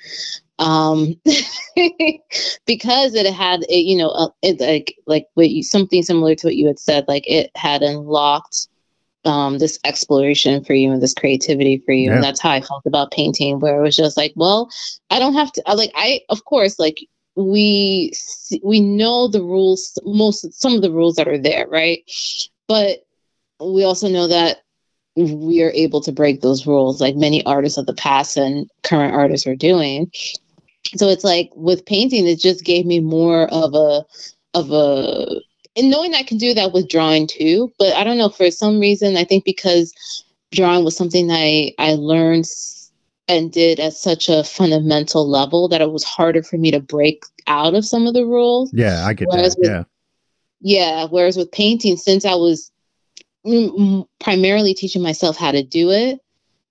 [0.60, 1.14] um,
[2.66, 6.46] because it had it, you know uh, it, like like what you something similar to
[6.48, 8.68] what you had said like it had unlocked
[9.24, 12.08] um, this exploration for you and this creativity for you.
[12.08, 12.14] Yeah.
[12.16, 14.70] And that's how I felt about painting, where it was just like, well,
[15.10, 16.98] I don't have to, like, I, of course, like,
[17.38, 18.12] we
[18.64, 22.02] we know the rules most some of the rules that are there right
[22.66, 23.06] but
[23.60, 24.58] we also know that
[25.14, 29.14] we are able to break those rules like many artists of the past and current
[29.14, 30.10] artists are doing
[30.96, 34.04] so it's like with painting it just gave me more of a
[34.54, 35.40] of a
[35.78, 38.80] and knowing I can do that with drawing too, but I don't know for some
[38.80, 39.94] reason I think because
[40.52, 42.46] drawing was something I I learned
[43.28, 47.22] and did at such a fundamental level that it was harder for me to break
[47.46, 48.72] out of some of the rules.
[48.72, 49.60] Yeah, I get whereas that.
[49.60, 49.84] With, yeah.
[50.60, 51.06] Yeah.
[51.08, 52.72] Whereas with painting, since I was
[53.46, 56.20] mm, primarily teaching myself how to do it,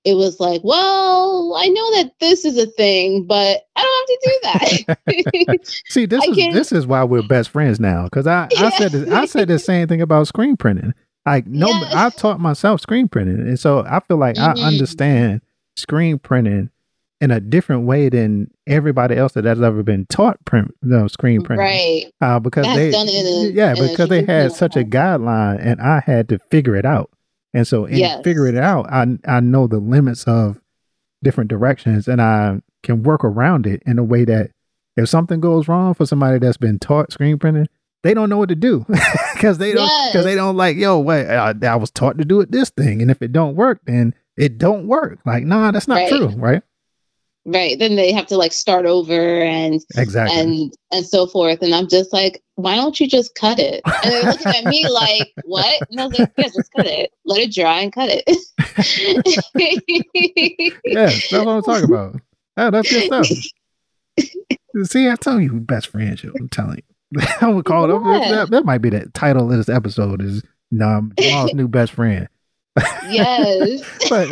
[0.08, 4.56] it was like, well, I know that this is a thing, but I don't have
[4.56, 5.06] to do
[5.44, 5.68] that.
[5.90, 6.54] See, this I is can...
[6.54, 8.06] this is why we're best friends now.
[8.06, 10.94] Because I, I said this, I said the same thing about screen printing.
[11.26, 11.94] Like no, yes.
[11.94, 14.64] I taught myself screen printing, and so I feel like mm-hmm.
[14.64, 15.42] I understand
[15.76, 16.70] screen printing
[17.20, 21.08] in a different way than everybody else that has ever been taught print, you know,
[21.10, 21.66] screen printing.
[21.66, 22.06] Right.
[22.22, 26.40] Uh, because they, a, yeah, because they had such a guideline, and I had to
[26.40, 27.10] figure it out.
[27.58, 28.22] And so, in yes.
[28.24, 30.62] figuring it out, I I know the limits of
[31.24, 34.52] different directions, and I can work around it in a way that
[34.96, 37.68] if something goes wrong for somebody that's been taught screen printing,
[38.04, 38.86] they don't know what to do
[39.34, 40.24] because they don't because yes.
[40.24, 43.10] they don't like yo wait I, I, was taught to do it this thing, and
[43.10, 45.18] if it don't work, then it don't work.
[45.26, 46.10] Like nah, that's not right.
[46.10, 46.62] true, right?
[47.48, 47.80] Right.
[47.80, 50.40] Then they have to like start over and exactly.
[50.40, 51.62] and and so forth.
[51.62, 53.82] And i'm just like why don't you just cut it?
[53.86, 55.82] And they're looking at me like what?
[55.90, 57.12] And i was like yeah just cut it.
[57.26, 58.24] Let it dry and cut it.
[60.86, 62.16] Yeah that's what i'm talking about.
[62.56, 63.28] That's good stuff.
[64.84, 66.84] See i tell you best friends i'm telling you.
[67.42, 70.44] I'm gonna call it over that, that might be the title of this episode is
[70.82, 72.28] um, Jamal's new best friend
[73.10, 73.82] yes.
[74.10, 74.30] but,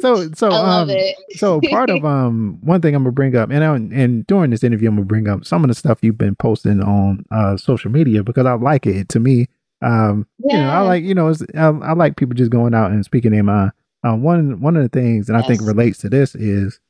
[0.00, 0.90] so so um
[1.30, 4.64] so part of um one thing I'm gonna bring up and I, and during this
[4.64, 7.90] interview I'm gonna bring up some of the stuff you've been posting on uh social
[7.90, 9.08] media because I like it.
[9.10, 9.46] To me,
[9.82, 10.56] um yeah.
[10.56, 13.32] you know I like you know I, I, like people just going out and speaking
[13.32, 13.72] their mind.
[14.06, 15.44] Uh, one one of the things that yes.
[15.44, 16.80] I think relates to this is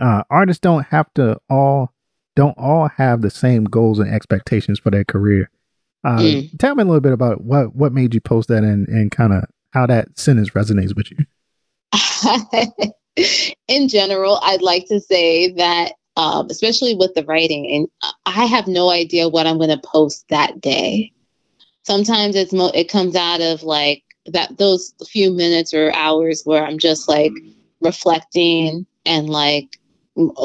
[0.00, 1.92] uh artists don't have to all
[2.34, 5.50] don't all have the same goals and expectations for their career.
[6.06, 6.58] Uh, mm.
[6.60, 9.32] Tell me a little bit about what what made you post that and and kind
[9.32, 11.18] of how that sentence resonates with you.
[13.68, 18.68] In general, I'd like to say that, um, especially with the writing, and I have
[18.68, 21.12] no idea what I'm going to post that day.
[21.82, 26.64] Sometimes it's mo- it comes out of like that those few minutes or hours where
[26.64, 27.32] I'm just like
[27.80, 29.80] reflecting and like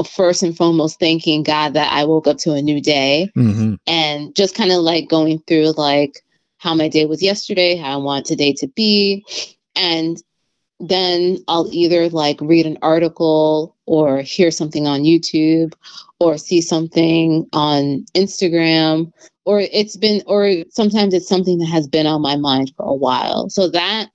[0.10, 3.76] first and foremost thanking God that I woke up to a new day mm-hmm.
[3.88, 6.24] and just kind of like going through like
[6.58, 9.26] how my day was yesterday, how I want today to be.
[9.76, 10.22] And
[10.80, 15.74] then I'll either like read an article or hear something on YouTube
[16.20, 19.12] or see something on Instagram
[19.46, 22.94] or it's been or sometimes it's something that has been on my mind for a
[22.94, 23.50] while.
[23.50, 24.10] So that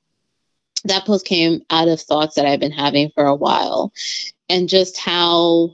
[0.85, 3.92] that post came out of thoughts that I've been having for a while
[4.49, 5.71] and just how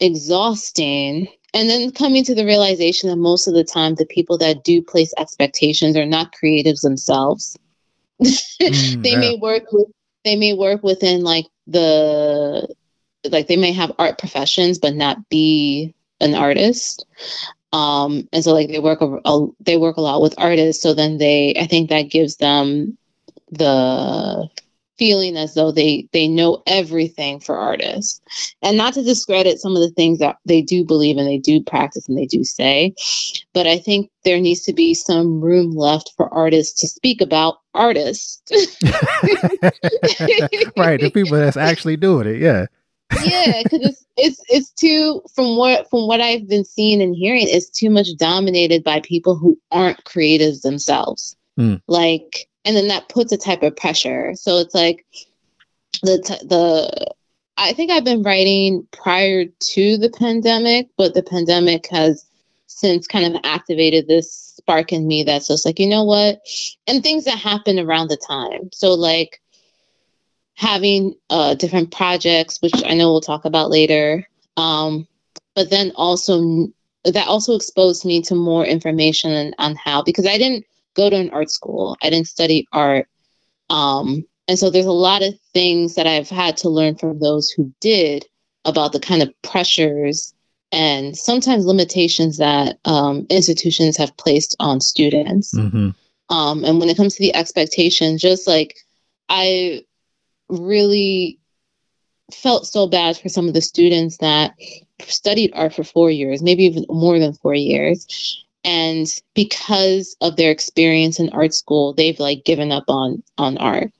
[0.00, 4.62] exhausting and then coming to the realization that most of the time the people that
[4.62, 7.58] do place expectations are not creatives themselves
[8.22, 9.18] mm, they yeah.
[9.18, 9.88] may work with
[10.24, 12.68] they may work within like the
[13.24, 17.06] like they may have art professions but not be an artist
[17.72, 20.94] um and so like they work a, a, they work a lot with artists so
[20.94, 22.96] then they i think that gives them
[23.50, 24.48] the
[24.98, 28.20] feeling as though they they know everything for artists.
[28.62, 31.62] And not to discredit some of the things that they do believe and they do
[31.62, 32.94] practice and they do say
[33.56, 37.58] but i think there needs to be some room left for artists to speak about
[37.74, 38.42] artists.
[40.76, 42.66] Right the people that's actually doing it yeah.
[43.24, 47.46] Yeah because it's it's it's too from what from what i've been seeing and hearing
[47.48, 51.36] it's too much dominated by people who aren't creatives themselves.
[51.58, 51.80] Mm.
[51.88, 54.34] like and then that puts a type of pressure.
[54.34, 55.06] So it's like
[56.02, 57.14] the t- the
[57.56, 62.26] I think I've been writing prior to the pandemic, but the pandemic has
[62.66, 66.40] since kind of activated this spark in me that's just like, you know what?
[66.86, 68.68] And things that happen around the time.
[68.72, 69.40] So like
[70.54, 74.28] having uh, different projects, which I know we'll talk about later.
[74.56, 75.06] Um,
[75.54, 76.68] but then also
[77.04, 81.16] that also exposed me to more information on, on how because I didn't go to
[81.16, 81.96] an art school.
[82.02, 83.08] I didn't study art.
[83.70, 87.50] Um, and so there's a lot of things that I've had to learn from those
[87.50, 88.24] who did
[88.64, 90.34] about the kind of pressures
[90.72, 95.54] and sometimes limitations that um, institutions have placed on students.
[95.54, 95.90] Mm-hmm.
[96.34, 98.76] Um, and when it comes to the expectations, just like
[99.28, 99.84] I
[100.48, 101.38] really
[102.32, 104.54] felt so bad for some of the students that
[105.06, 110.50] studied art for four years, maybe even more than four years, and because of their
[110.52, 113.92] experience in art school they've like given up on on art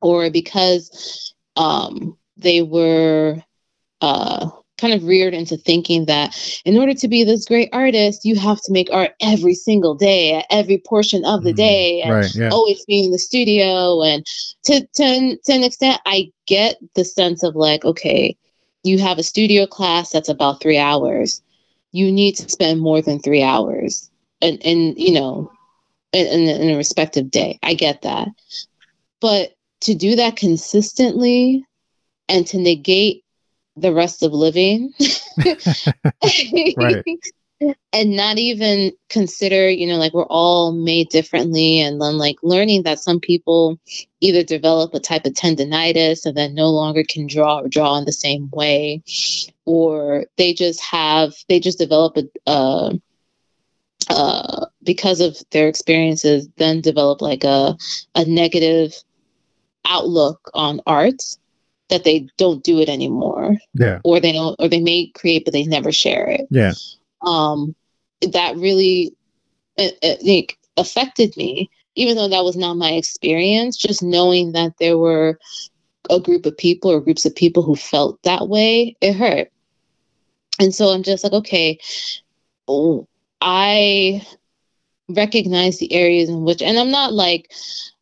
[0.00, 3.36] or because um they were
[4.00, 8.34] uh kind of reared into thinking that in order to be this great artist, you
[8.36, 11.56] have to make art every single day, at every portion of the Mhm.
[11.56, 12.34] day, and Right.
[12.34, 12.50] Yeah.
[12.50, 14.02] always be in the studio.
[14.02, 14.26] And
[14.64, 18.36] to to to an extent, I get the sense of like, okay,
[18.82, 21.40] you have a studio class that's about three hours.
[21.92, 25.52] You need to spend more than three hours, and and you know,
[26.12, 27.58] in, in, in a respective day.
[27.62, 28.28] I get that,
[29.20, 31.64] but to do that consistently
[32.28, 33.24] and to negate
[33.76, 34.92] the rest of living
[36.76, 37.04] Right.
[37.92, 42.82] and not even consider you know like we're all made differently and then like learning
[42.82, 43.78] that some people
[44.20, 48.04] either develop a type of tendonitis and then no longer can draw or draw in
[48.04, 49.02] the same way
[49.64, 52.92] or they just have they just develop a uh,
[54.10, 57.76] uh, because of their experiences then develop like a
[58.14, 58.94] a negative
[59.86, 61.22] outlook on art
[61.88, 63.98] that they don't do it anymore Yeah.
[64.04, 66.72] or they don't or they may create but they never share it Yeah.
[67.22, 67.74] Um
[68.32, 69.14] that really
[69.76, 74.72] it, it, like, affected me even though that was not my experience just knowing that
[74.78, 75.38] there were
[76.10, 79.48] a group of people or groups of people who felt that way it hurt.
[80.60, 81.78] And so i'm just like okay
[82.68, 83.06] oh,
[83.40, 84.22] i
[85.08, 87.50] recognize the areas in which and i'm not like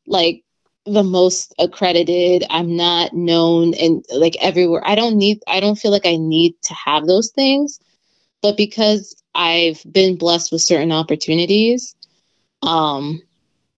[0.07, 0.43] like
[0.87, 4.83] the most accredited i'm not known and like everywhere.
[4.85, 7.81] I don't need i don't feel like i need to have those things
[8.43, 11.95] but because I've been blessed with certain opportunities,
[12.63, 13.23] um,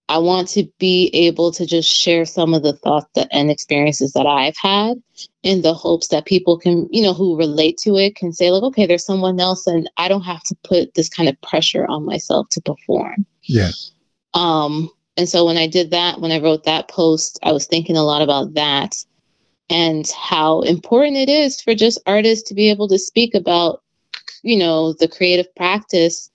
[0.08, 4.12] I want to be able to just share some of the thoughts that, and experiences
[4.12, 5.02] that I've had
[5.42, 8.62] in the hopes that people can, you know, who relate to it can say, like,
[8.62, 12.04] okay, there's someone else, and I don't have to put this kind of pressure on
[12.04, 13.24] myself to perform.
[13.44, 13.70] Yeah.
[14.34, 17.96] Um, and so when I did that, when I wrote that post, I was thinking
[17.96, 18.96] a lot about that
[19.70, 23.81] and how important it is for just artists to be able to speak about,
[24.42, 26.30] you know, the creative practice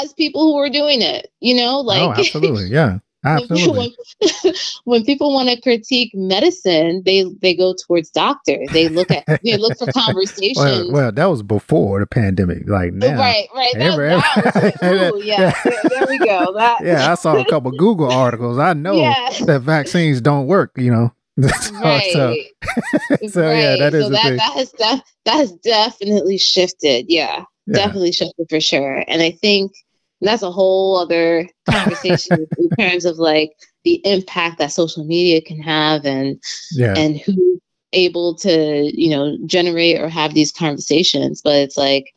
[0.00, 2.66] as people who are doing it, you know, oh, like oh, absolutely.
[2.66, 2.98] Yeah.
[3.24, 3.96] Absolutely.
[4.42, 4.54] when,
[4.84, 8.68] when people want to critique medicine, they they go towards doctors.
[8.72, 10.56] They look at they look for conversations.
[10.56, 12.68] Well, well, that was before the pandemic.
[12.68, 13.74] Like now, Right, right.
[13.74, 15.60] That, Every- that was, ooh, yeah, Yeah.
[15.64, 16.52] there, there we go.
[16.54, 18.56] That, yeah, I saw a couple Google articles.
[18.56, 19.30] I know Yeah.
[19.46, 20.70] that vaccines don't work.
[20.76, 21.12] You know,
[21.72, 22.12] right.
[22.12, 22.34] so,
[23.28, 27.06] so, yeah, that is so that, that has def- that has definitely shifted.
[27.08, 29.04] Yeah, yeah, definitely shifted for sure.
[29.06, 29.72] And I think
[30.20, 33.52] that's a whole other conversation in terms of like
[33.84, 37.60] the impact that social media can have and yeah, and who's
[37.92, 42.12] able to you know generate or have these conversations but it's like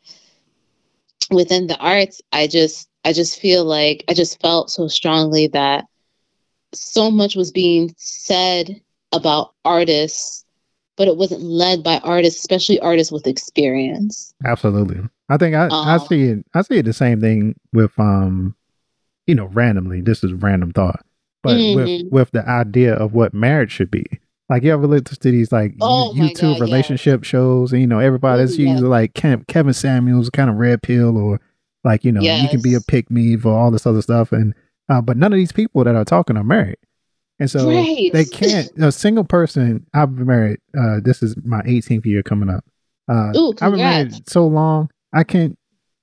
[1.30, 5.86] within the arts i just i just feel like i just felt so strongly that
[6.74, 8.82] so much was being said
[9.12, 10.44] about artists
[10.96, 15.00] but it wasn't led by artists especially artists with experience absolutely.
[15.28, 16.44] I think I, I Um, see it.
[16.54, 18.54] I see it the same thing with um,
[19.26, 20.02] you know, randomly.
[20.02, 21.04] This is random thought,
[21.42, 22.10] but with Mhm.
[22.10, 24.04] with the idea of what marriage should be.
[24.50, 26.60] Like you ever listen to these like Oh you- YouTube God, yes.
[26.60, 28.72] relationship shows, and you know everybody's Ooh, yes.
[28.72, 31.40] usually like Kevin Samuels, kind of red pill, or
[31.84, 34.52] like you know you can be a pick me for all this other stuff, and
[34.90, 36.76] uh, but none of these people that are talking are married,
[37.42, 38.10] and so Right.
[38.12, 38.70] they can't.
[38.78, 39.84] A single person.
[39.92, 40.58] I've been married.
[40.78, 42.64] Uh, this is my 18th year coming up.
[43.08, 44.88] Uh, Ooh, I've been married so long.
[45.12, 45.58] I can't.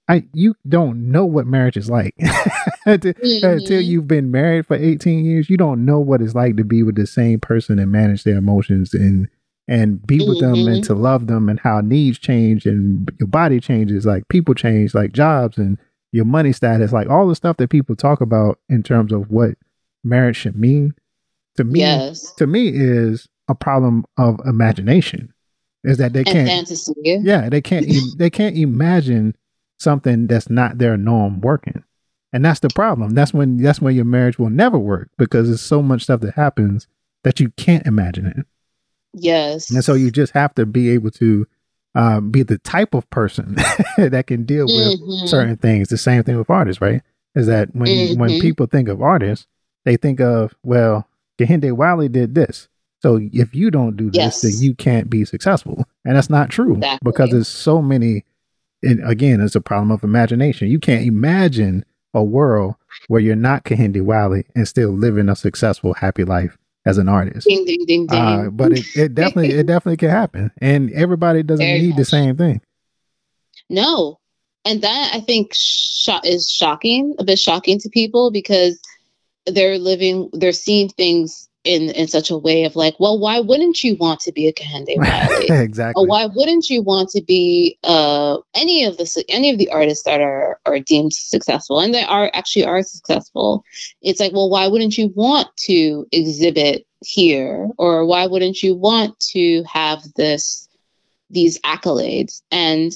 [0.08, 2.14] I you don't know what marriage is like
[2.86, 3.86] until, until Mhm.
[3.86, 5.50] you've been married for 18 years.
[5.50, 8.38] You don't know what it's like to be with the same person and manage their
[8.38, 9.28] emotions and
[9.68, 13.60] and be with them and to love them and how needs change and your body
[13.60, 15.78] changes like people change like jobs and
[16.12, 19.52] your money status like all the stuff that people talk about in terms of what
[20.04, 20.92] marriage should mean
[21.60, 22.32] to me yes.
[22.34, 25.34] to me is a problem of imagination
[25.84, 26.94] is that they can't fantasy.
[27.04, 27.86] Yeah they can't
[28.18, 29.36] they can't imagine
[29.78, 31.84] something that's not their norm working.
[32.32, 33.12] And that's the problem.
[33.12, 36.36] That's when that's when your marriage will never work because there's so much stuff that
[36.36, 36.88] happens
[37.24, 38.46] that you can't imagine it.
[39.14, 39.70] Yes.
[39.72, 41.48] And so you just have to be able to
[41.96, 43.56] um, be the type of person
[43.98, 45.28] that can deal with Mhm.
[45.28, 45.90] certain things.
[45.90, 47.02] The same thing with artists right?
[47.36, 48.42] Is that when when Mhm.
[48.42, 49.48] people think of artists
[49.86, 51.08] they think of well
[51.40, 52.68] Kehinde Wiley did this.
[53.02, 54.42] So if you don't do this Yes.
[54.42, 55.86] then you can't be successful.
[56.06, 57.00] And that's not true Exactly.
[57.12, 58.26] because there's so many
[58.84, 60.68] and again it's a problem of imagination.
[60.70, 62.76] You can't imagine a world
[63.08, 67.48] where you're not Kehinde Wiley and still living a successful happy life as an artist.
[67.48, 68.20] Ding ding ding ding.
[68.20, 70.52] uh, but it, it definitely it definitely can happen.
[70.60, 72.62] And everybody doesn't Very need the same thing.
[73.70, 74.20] No.
[74.66, 78.80] And that I think sho- is shocking, a bit shocking to people because
[79.46, 83.84] they're living, they're seeing things in in such a way of like, well, why wouldn't
[83.84, 84.54] you want to be a
[84.98, 85.46] Wiley?
[85.50, 86.02] exactly.
[86.02, 90.06] Or why wouldn't you want to be uh, any of the any of the artists
[90.06, 93.64] that are are deemed successful and they are actually are successful?
[94.02, 99.20] It's like, well, why wouldn't you want to exhibit here, or why wouldn't you want
[99.32, 100.70] to have this
[101.30, 102.42] these accolades?
[102.52, 102.94] And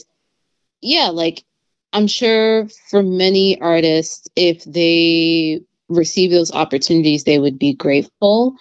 [0.82, 1.44] yeah, like
[1.92, 5.62] I'm sure for many artists, if they
[5.94, 8.56] receive those opportunities, they would be grateful.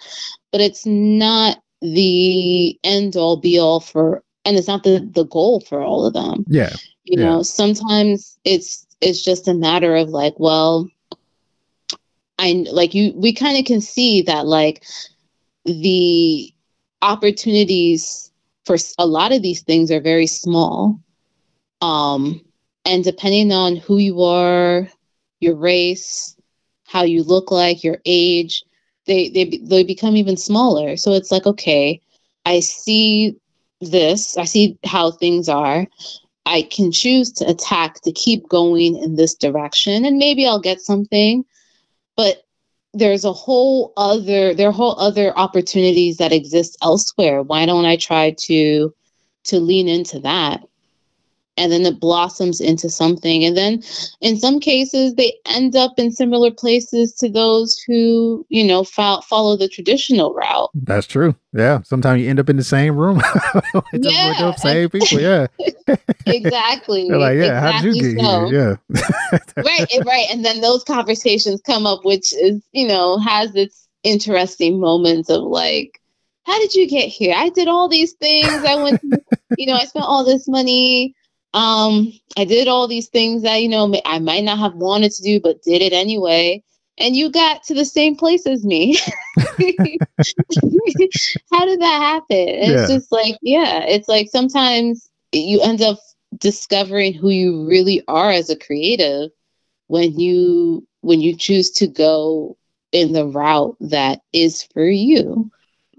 [0.51, 5.59] But it's not the end all be all for, and it's not the, the goal
[5.61, 6.45] for all of them.
[6.47, 6.73] Yeah.
[7.03, 7.25] You yeah.
[7.25, 10.87] know, sometimes it's it's just a matter of like, well,
[12.39, 13.13] I like you.
[13.15, 14.83] We kind of can see that like
[15.65, 16.53] the
[17.01, 18.31] opportunities
[18.65, 20.99] for a lot of these things are very small.
[21.81, 22.41] Um,
[22.85, 24.87] and depending on who you are,
[25.39, 26.35] your race,
[26.93, 28.63] how you look like, your age,
[29.07, 30.95] they they they become even smaller.
[30.95, 31.99] So it's like, okay,
[32.45, 33.35] I see
[33.81, 35.87] this, I see how things are.
[36.45, 40.81] I can choose to attack to keep going in this direction and maybe I'll get
[40.81, 41.45] something.
[42.15, 42.43] But
[42.93, 47.41] there's a whole other there are whole other opportunities that exist elsewhere.
[47.41, 48.93] Why don't I try to
[49.45, 50.61] to lean into that?
[51.57, 53.43] And then it blossoms into something.
[53.43, 53.83] And then
[54.21, 59.21] in some cases they end up in similar places to those who you know fo-
[59.21, 60.69] follow the traditional route.
[60.73, 61.35] That's true.
[61.53, 61.81] Yeah.
[61.83, 63.21] Sometimes you end up in the same room.
[63.93, 64.55] Yeah.
[64.55, 65.19] same people.
[65.19, 65.47] Yeah.
[66.25, 67.09] Exactly.
[67.09, 68.47] They're like yeah exactly how did you get so.
[68.47, 69.39] here yeah.
[69.63, 70.25] Right right.
[70.31, 75.43] And then those conversations come up which is you know has its interesting moments of
[75.43, 75.99] like
[76.45, 77.35] how did you get here?
[77.37, 78.47] I did all these things.
[78.47, 79.01] I went
[79.57, 81.15] you know i spent all this money
[81.53, 85.21] um i did all these things that you know i might not have wanted to
[85.21, 86.63] do but did it anyway.
[86.99, 88.95] And you got to the same place as me.
[89.37, 89.45] How
[91.65, 92.25] did that happen?
[92.29, 95.97] It's just like yeah it's like sometimes you end up
[96.37, 99.31] discovering who you really are as a creative
[99.87, 102.57] when you when you choose to go
[102.91, 105.51] in the route that is for you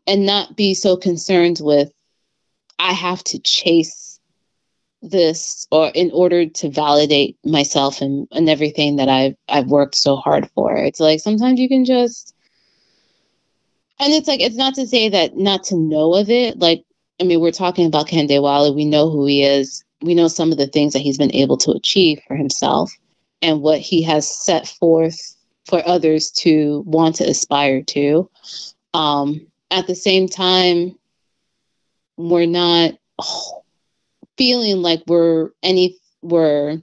[0.07, 1.93] and not be so concerned with
[2.79, 4.04] i have to chase
[5.11, 10.17] this or in order to validate myself and, and everything that I've I've worked so
[10.17, 10.77] hard for.
[10.77, 12.35] It's like sometimes you can just
[14.01, 16.59] and it's like it's not to say that not to know of it.
[16.59, 16.85] Like
[17.21, 18.73] I mean, we're talking about Kehinde Wiley.
[18.73, 19.85] We know who he is.
[20.03, 22.93] We know some of the things that he's been able to achieve for himself
[23.41, 25.37] and what he has set forth
[25.67, 28.29] for others to want to aspire to.
[28.93, 30.99] Um, at the same time,
[32.17, 32.95] we're not
[34.37, 36.81] feeling like we're any we're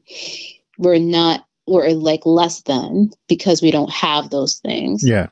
[0.78, 5.04] we're not we're like less than because we don't have those things.
[5.06, 5.28] Yeah.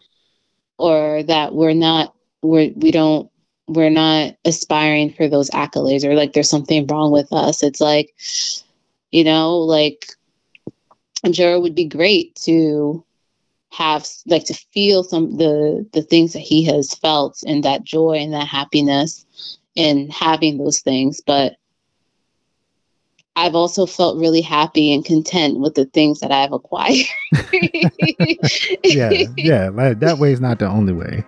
[0.78, 3.30] Or that we're not we're we don't
[3.68, 7.64] we're not aspiring for those accolades or like there's something wrong with us.
[7.64, 8.14] It's like
[9.12, 10.08] you know like
[11.24, 13.04] i'm sure it would be great to
[13.72, 18.14] have like to feel some the the things that he has felt and that joy
[18.14, 19.26] and that happiness
[19.76, 21.56] in having those things but
[23.40, 27.06] I've also felt really happy and content with the things that I've acquired.
[28.84, 31.24] yeah yeah that way is not the only way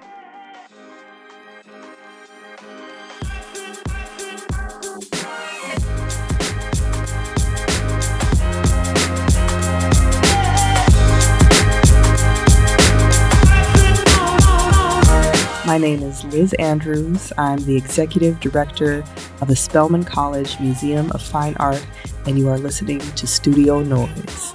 [15.71, 17.31] My name is Liz Andrews.
[17.37, 19.05] I'm the executive director
[19.39, 21.87] of the Spelman College Museum of Fine Art,
[22.25, 24.51] and you are listening to Studio Noise.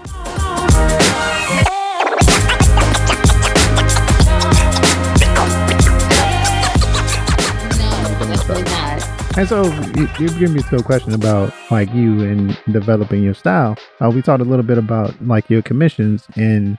[9.39, 9.65] And so
[9.97, 13.79] you, you give me to a question about like you and developing your style.
[14.03, 16.77] Uh, we talked a little bit about like your commissions and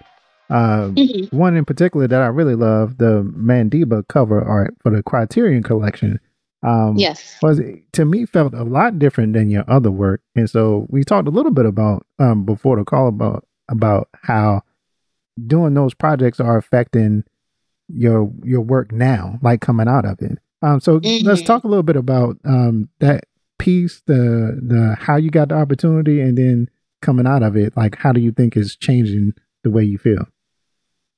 [0.50, 1.32] uh, Mhm.
[1.34, 6.20] one in particular that I really love, the Mandabi cover art for the Criterion collection.
[6.64, 7.38] Um, Yes.
[7.44, 7.62] was
[7.94, 11.32] to me felt a lot different than your other work, and so we talked a
[11.32, 14.62] little bit about um, before the call about about how
[15.46, 17.24] doing those projects are affecting
[17.90, 20.40] your your work now, like coming out of it.
[20.64, 20.94] Um, so
[21.24, 21.46] let's Mhm.
[21.46, 23.26] talk a little bit about um, that
[23.60, 26.68] piece, the the how you got the opportunity, and then
[27.02, 27.78] coming out of it.
[27.78, 29.34] Like, how do you think is changing
[29.64, 30.26] the way you feel?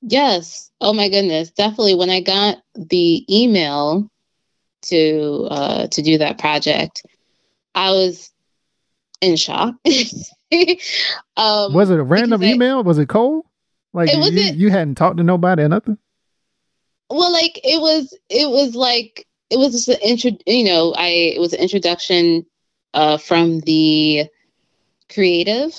[0.02, 0.70] Yes.
[0.80, 1.50] Oh my goodness.
[1.50, 1.94] Definitely.
[1.94, 4.10] When I got the email
[4.82, 7.04] to uh to do that project,
[7.74, 8.32] I was
[9.20, 9.74] in shock.
[11.36, 12.82] um Was it a random because I- email?
[12.82, 13.44] Was it cold?
[13.92, 15.98] Like It you, you hadn't talked to nobody or nothing?
[17.10, 20.30] well, like it was, it was like it was just an intro.
[20.46, 22.46] You know, I it was an introduction
[22.94, 24.26] uh, from the
[25.12, 25.74] creative,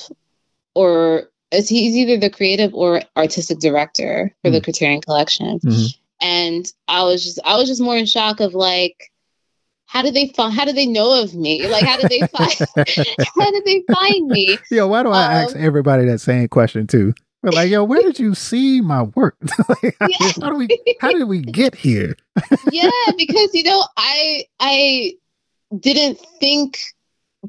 [0.76, 4.54] or he's either the creative or artistic director for mm.
[4.54, 6.26] the Criterion Collection, mm-hmm.
[6.26, 9.08] and I was just I was just more in shock of like.
[9.86, 10.54] How did they find?
[10.54, 11.68] How did they know of me?
[11.68, 12.54] Like, how did they find?
[13.38, 14.58] how did they find me?
[14.72, 17.14] Yo, why do I um, ask everybody that same question too?
[17.44, 19.36] We're like, yo, where did you see my work?
[19.70, 20.32] like, yeah.
[20.40, 20.68] how, do we,
[21.00, 22.16] how did we get here?
[22.72, 25.14] yeah, because you know, I I
[25.80, 26.80] didn't think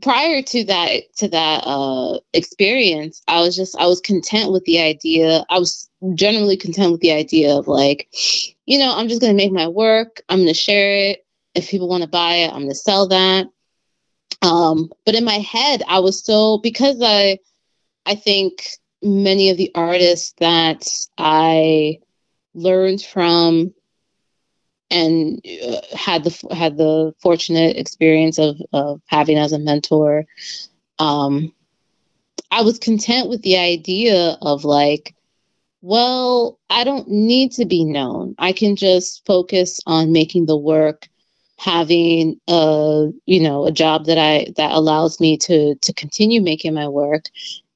[0.00, 4.80] prior to that to that uh experience i was just i was content with the
[4.80, 8.08] idea i was generally content with the idea of like
[8.64, 11.26] you know i'm just to make my work i'm to share it.
[11.54, 13.46] If people want to buy it i'm to sell that.
[14.40, 17.38] Um but in my head i was still because i
[18.06, 18.66] i think
[19.02, 20.88] many of the artists that
[21.18, 21.98] I
[22.54, 23.74] learned from
[24.92, 30.24] and uh, had the had the fortunate experience of of having as a mentor
[30.98, 31.52] um
[32.50, 35.14] I was content with the idea of like
[35.80, 41.08] well I don't need to be known I can just focus on making the work
[41.58, 46.74] having a you know a job that I that allows me to to continue making
[46.74, 47.26] my work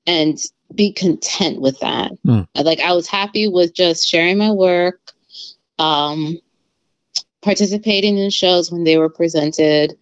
[0.07, 0.39] and
[0.75, 2.13] be content with that.
[2.27, 2.47] Mm.
[2.57, 5.01] Like I was happy with just sharing my work,
[5.79, 6.39] um,
[7.47, 9.97] participating in shows when they were presented.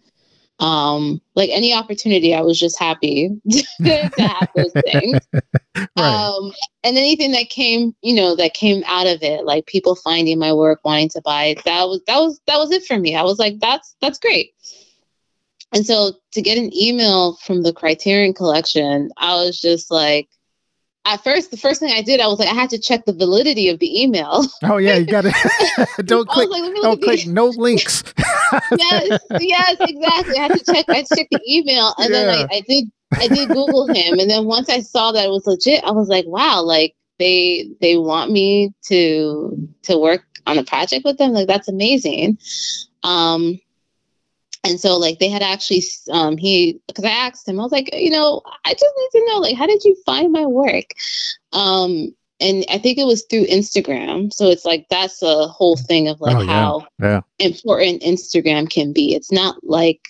[0.61, 3.39] Um, like any opportunity, I was just happy
[3.83, 5.19] to have those things.
[5.77, 5.89] right.
[5.99, 6.53] Um,
[6.85, 10.55] and anything that came, you know, that came out of it, like people finding my
[10.55, 13.15] work, wanting to buy it, that was that was that was it for me.
[13.15, 14.55] I was like, that's that's great.
[15.75, 20.31] And so to get an email from the Criterion collection, I was just like,
[21.07, 23.13] at first, the first thing I did, I was like, I had to check the
[23.13, 24.47] validity of the email.
[24.63, 25.33] Oh yeah, you got to
[26.05, 28.03] don't click, like, don't click no links.
[28.79, 30.39] yes, yes, exactly.
[30.39, 30.87] I had to check.
[30.89, 32.25] I checked the email, and yeah.
[32.25, 35.31] then I, I did, I did Google him, and then once I saw that it
[35.31, 40.59] was legit, I was like, wow, like they they want me to to work on
[40.59, 41.33] a project with them.
[41.33, 42.39] Like that's amazing.
[43.03, 43.61] Um,
[44.65, 47.91] and so like they had actually um he because i asked him i was like
[47.95, 50.87] you know i just need to know like how did you find my work?
[51.53, 54.33] Um and i think it was through instagram.
[54.33, 56.53] So it's like that's a whole thing of like oh, yeah.
[56.53, 57.21] how yeah.
[57.39, 59.15] important instagram can be.
[59.15, 60.01] It's not like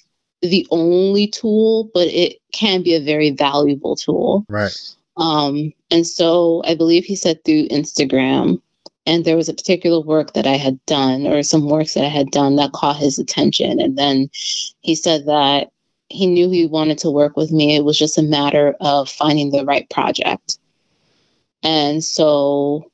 [0.40, 4.46] the only tool but it can be a very valuable tool.
[4.48, 4.72] Right.
[5.16, 8.60] Um and so i believe he said through instagram
[9.06, 12.08] and there was a particular work that I had done or some works that I
[12.08, 13.80] had done that caught his attention.
[13.80, 14.30] And then
[14.80, 15.70] he said that
[16.08, 17.76] he knew he wanted to work with me.
[17.76, 20.58] It was just a matter of finding the right project.
[21.62, 22.90] And so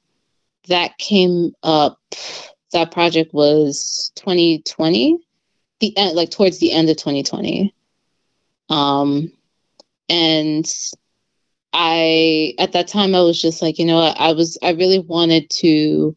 [0.69, 1.99] that came up.
[2.73, 5.19] That project was 2020,
[5.81, 7.75] the end, like towards the end of 2020.
[8.69, 9.33] Um,
[10.09, 10.65] and
[11.73, 15.51] I at that time I was just like, you know, I was I really wanted
[15.51, 16.17] to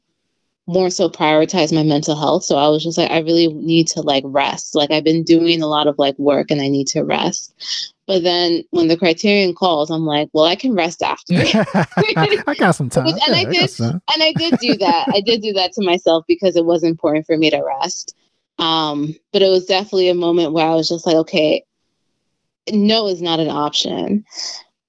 [0.65, 2.43] more so prioritize my mental health.
[2.45, 4.75] So I was just like, I really need to like rest.
[4.75, 7.53] Like I've been doing a lot of like work and I need to rest.
[8.07, 11.33] But then when the criterion calls, I'm like, well, I can rest after.
[11.35, 13.07] I got some time.
[13.07, 15.07] and yeah, I did I and I did do that.
[15.13, 18.15] I did do that to myself because it was important for me to rest.
[18.59, 21.63] Um, but it was definitely a moment where I was just like, okay,
[22.71, 24.25] no is not an option.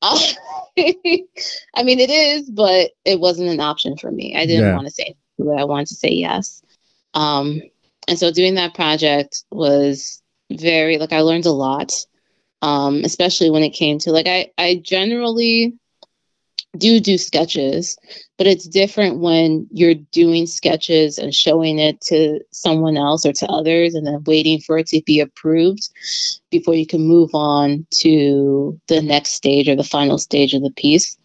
[0.77, 4.37] I mean, it is, but it wasn't an option for me.
[4.37, 4.75] I didn't yeah.
[4.75, 5.59] want to say it.
[5.59, 6.63] I wanted to say yes.
[7.15, 7.63] Um,
[8.09, 11.93] and so doing that project was very like I learned a lot,
[12.63, 15.75] um, especially when it came to like I I generally
[16.77, 17.97] do do sketches,
[18.37, 23.47] but it's different when you're doing sketches and showing it to someone else or to
[23.47, 25.89] others and then waiting for it to be approved
[26.51, 30.71] before you can move on to the next stage or the final stage of the
[30.71, 31.17] piece.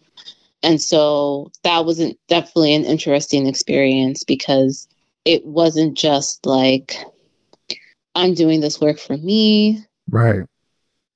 [0.62, 4.86] And so that was not definitely an interesting experience because
[5.24, 6.96] it wasn't just like
[8.14, 9.84] I'm doing this work for me.
[10.08, 10.42] Right.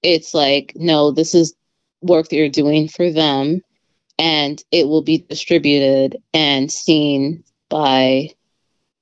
[0.03, 1.55] It's like, no, this is
[2.01, 3.63] work that you're doing for them
[4.19, 8.31] and it will be distributed and seen by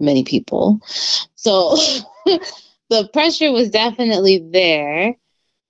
[0.01, 0.81] many people.
[1.35, 1.77] So
[2.91, 5.15] the pressure was definitely there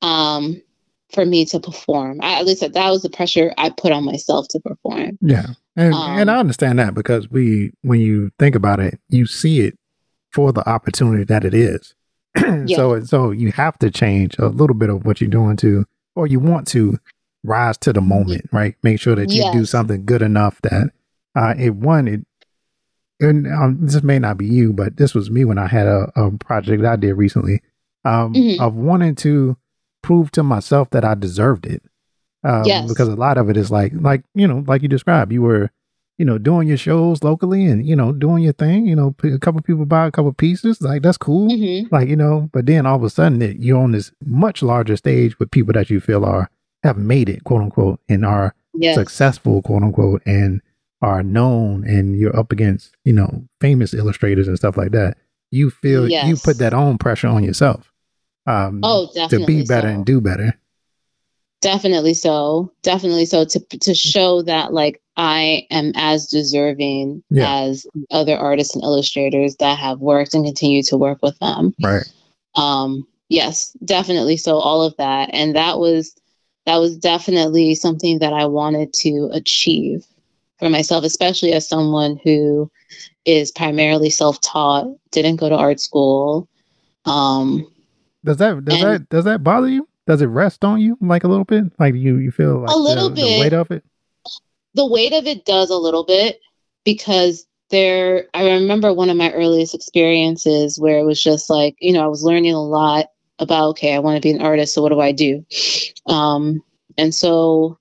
[0.00, 0.60] um,
[1.12, 2.20] for me to perform.
[2.22, 5.18] I, at least that was the pressure I put on myself to perform.
[5.20, 5.46] Yeah.
[5.76, 9.60] And, um, and I understand that because we, when you think about it, you see
[9.60, 9.78] it
[10.32, 11.94] for the opportunity that it is.
[12.36, 12.76] yeah.
[12.76, 15.84] So, so you have to change a little bit of what you're doing to,
[16.14, 16.98] or you want to
[17.44, 18.74] rise to the moment, right?
[18.82, 19.52] Make sure that you yes.
[19.54, 20.90] do something good enough that
[21.34, 22.26] uh, it one it
[23.20, 26.10] and um, this may not be you, but this was me when I had a,
[26.16, 27.62] a project I did recently
[28.04, 28.60] um, mm-hmm.
[28.60, 29.56] of wanting to
[30.02, 31.82] prove to myself that I deserved it.
[32.44, 32.88] Um, yes.
[32.88, 35.70] Because a lot of it is like, like you know, like you described, you were,
[36.18, 38.86] you know, doing your shows locally and you know doing your thing.
[38.86, 41.48] You know, a couple people buy a couple pieces, like that's cool.
[41.48, 41.94] Mm-hmm.
[41.94, 44.96] Like you know, but then all of a sudden, it, you're on this much larger
[44.96, 46.50] stage with people that you feel are
[46.82, 48.94] have made it, quote unquote, and are yes.
[48.94, 50.60] successful, quote unquote, and
[51.00, 55.16] are known, and you're up against you know famous illustrators and stuff like that.
[55.50, 56.26] You feel yes.
[56.26, 57.92] you put that own pressure on yourself
[58.46, 59.94] um, oh, to be better so.
[59.94, 60.58] and do better.
[61.60, 62.72] Definitely so.
[62.82, 63.44] Definitely so.
[63.44, 67.60] To to show that like I am as deserving yeah.
[67.60, 71.74] as other artists and illustrators that have worked and continue to work with them.
[71.82, 72.04] Right.
[72.56, 73.06] Um.
[73.28, 74.36] Yes, definitely.
[74.36, 76.14] So all of that, and that was
[76.66, 80.04] that was definitely something that I wanted to achieve
[80.58, 82.70] for myself, especially as someone who
[83.24, 86.48] is primarily self-taught, didn't go to art school,
[87.04, 87.66] um,
[88.24, 89.88] does that does that does that bother you?
[90.06, 91.64] Does it rest on you like a little bit?
[91.78, 93.84] Like you you feel like a little the, bit the weight of it?
[94.74, 96.40] The weight of it does a little bit
[96.84, 101.92] because there I remember one of my earliest experiences where it was just like, you
[101.92, 103.06] know, I was learning a lot
[103.42, 105.44] about okay, I want to be an artist, so what do I do?
[106.06, 106.62] Um
[106.96, 107.78] and so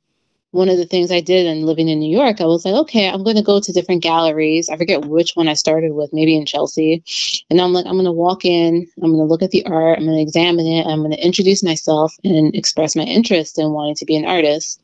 [0.51, 3.09] one of the things I did in living in New York, I was like, okay,
[3.09, 4.69] I'm going to go to different galleries.
[4.69, 7.03] I forget which one I started with, maybe in Chelsea.
[7.49, 9.97] And I'm like, I'm going to walk in, I'm going to look at the art,
[9.97, 13.71] I'm going to examine it, I'm going to introduce myself and express my interest in
[13.71, 14.81] wanting to be an artist.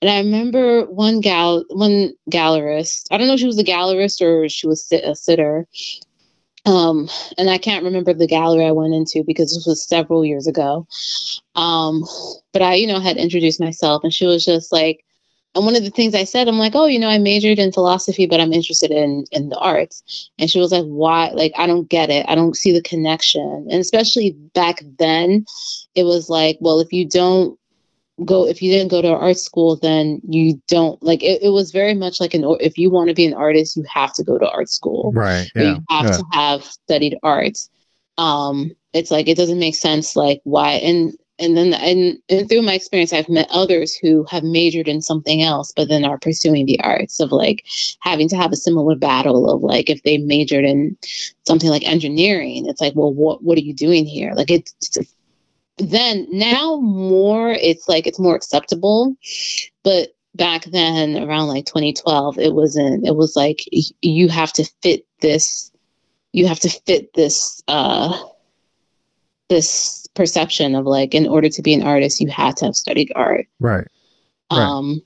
[0.00, 3.06] And I remember one gal, one gallerist.
[3.10, 5.66] I don't know if she was a gallerist or she was a sitter.
[6.66, 10.46] Um, and I can't remember the gallery I went into because this was several years
[10.46, 10.86] ago.
[11.54, 12.04] Um,
[12.52, 15.04] but I, you know, had introduced myself and she was just like,
[15.54, 17.70] and one of the things I said, I'm like, oh, you know, I majored in
[17.70, 20.30] philosophy, but I'm interested in in the arts.
[20.38, 21.28] And she was like, why?
[21.28, 22.26] Like, I don't get it.
[22.28, 23.68] I don't see the connection.
[23.70, 25.46] And especially back then,
[25.94, 27.56] it was like, well, if you don't
[28.24, 31.72] go if you didn't go to art school then you don't like it, it was
[31.72, 34.38] very much like an if you want to be an artist you have to go
[34.38, 35.12] to art school.
[35.12, 36.16] Right yeah, you have yeah.
[36.18, 37.58] to have studied art.
[38.18, 42.62] Um it's like it doesn't make sense like why and and then and, and through
[42.62, 46.64] my experience i've met others who have majored in something else but then are pursuing
[46.64, 47.64] the arts of like
[47.98, 50.96] having to have a similar battle of like if they majored in
[51.44, 54.32] something like engineering it's like well what what are you doing here?
[54.34, 54.72] Like it's
[55.78, 59.16] then now more it's like it's more acceptable.
[59.82, 63.60] But back then around like 2012 it wasn't it was like
[64.02, 65.70] you have to fit this
[66.32, 68.18] you have to fit this uh
[69.48, 73.12] this perception of like in order to be an artist you had to have studied
[73.14, 73.46] art.
[73.60, 73.86] Right,
[74.50, 74.58] right.
[74.58, 75.02] um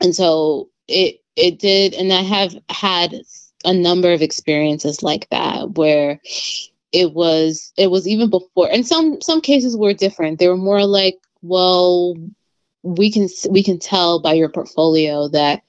[0.00, 3.14] and so it it did and i have had
[3.64, 6.18] a number of experiences like that where
[6.92, 10.38] it was it was even before and some some cases were different.
[10.38, 12.14] They were more like well
[12.82, 15.62] we can we can tell by your portfolio that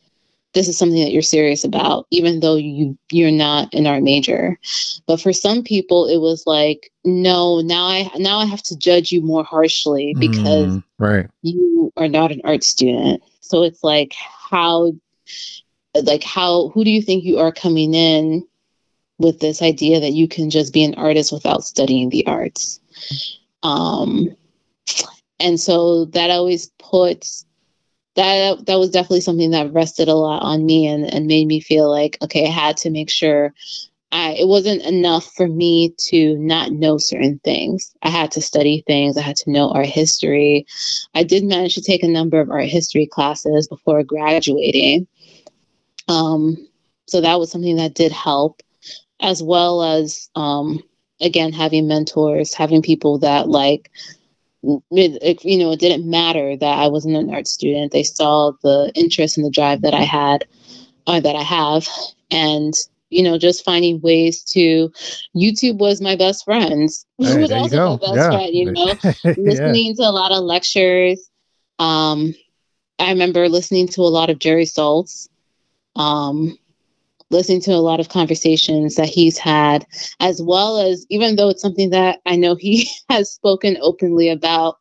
[0.53, 4.57] this is something that you're serious about even though you you're not an art major.
[5.07, 9.11] But for some people it was like no now i now i have to judge
[9.11, 11.27] you more harshly because mm, right.
[11.41, 13.21] you are not an art student.
[13.41, 14.93] So it's like how
[16.03, 18.47] like how who do you think you are coming in
[19.21, 22.79] with this idea that you can just be an artist without studying the arts.
[23.63, 24.35] Um,
[25.39, 27.45] and so that always puts
[28.15, 31.59] that that was definitely something that rested a lot on me and, and made me
[31.59, 33.53] feel like okay, I had to make sure
[34.11, 37.93] I it wasn't enough for me to not know certain things.
[38.03, 40.65] I had to study things, I had to know art history.
[41.15, 45.07] I did manage to take a number of art history classes before graduating.
[46.07, 46.67] Um,
[47.07, 48.61] so that was something that did help
[49.21, 50.81] as well as um,
[51.21, 53.91] again having mentors, having people that like
[54.63, 57.91] it, you know it didn't matter that I wasn't an art student.
[57.91, 60.45] They saw the interest and the drive that I had,
[61.07, 61.87] uh, that I have,
[62.29, 62.73] and
[63.09, 64.91] you know just finding ways to.
[65.35, 66.89] YouTube was my best friend.
[67.17, 68.29] Was also my best yeah.
[68.29, 68.53] friend.
[68.53, 68.85] You know,
[69.37, 69.93] listening yeah.
[69.93, 71.29] to a lot of lectures.
[71.79, 72.33] Um,
[72.99, 75.27] I remember listening to a lot of Jerry Saltz.
[75.95, 76.57] Um,
[77.31, 79.85] listening to a lot of conversations that he's had,
[80.19, 84.77] as well as even though it's something that I know he has spoken openly about,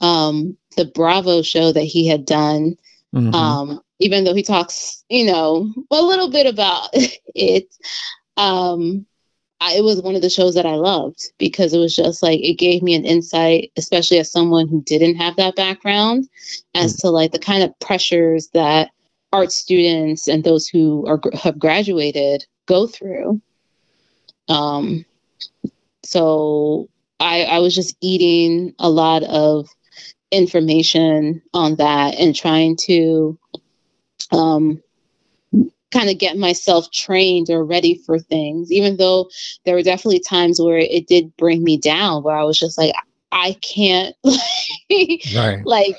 [0.00, 2.76] um, the Bravo show that he had done.
[3.14, 3.34] Mm-hmm.
[3.34, 6.90] Um, even though he talks, you know, a little bit about
[7.34, 7.74] it,
[8.36, 9.06] um,
[9.60, 12.40] I, it was one of the shows that I loved because it was just like
[12.40, 16.28] it gave me an insight, especially as someone who didn't have that background,
[16.74, 17.06] as mm-hmm.
[17.06, 18.90] to like the kind of pressures that
[19.36, 23.40] art students and those who are have graduated go through.
[24.48, 25.04] Um,
[26.02, 26.88] so
[27.20, 29.68] I, I was just eating a lot of
[30.30, 33.38] information on that and trying to
[34.32, 34.82] um,
[35.90, 39.28] kind of get myself trained or ready for things, even though
[39.64, 42.94] there were definitely times where it did bring me down, where I was just like,
[43.32, 44.16] I can't,
[45.36, 45.60] right.
[45.66, 45.96] like,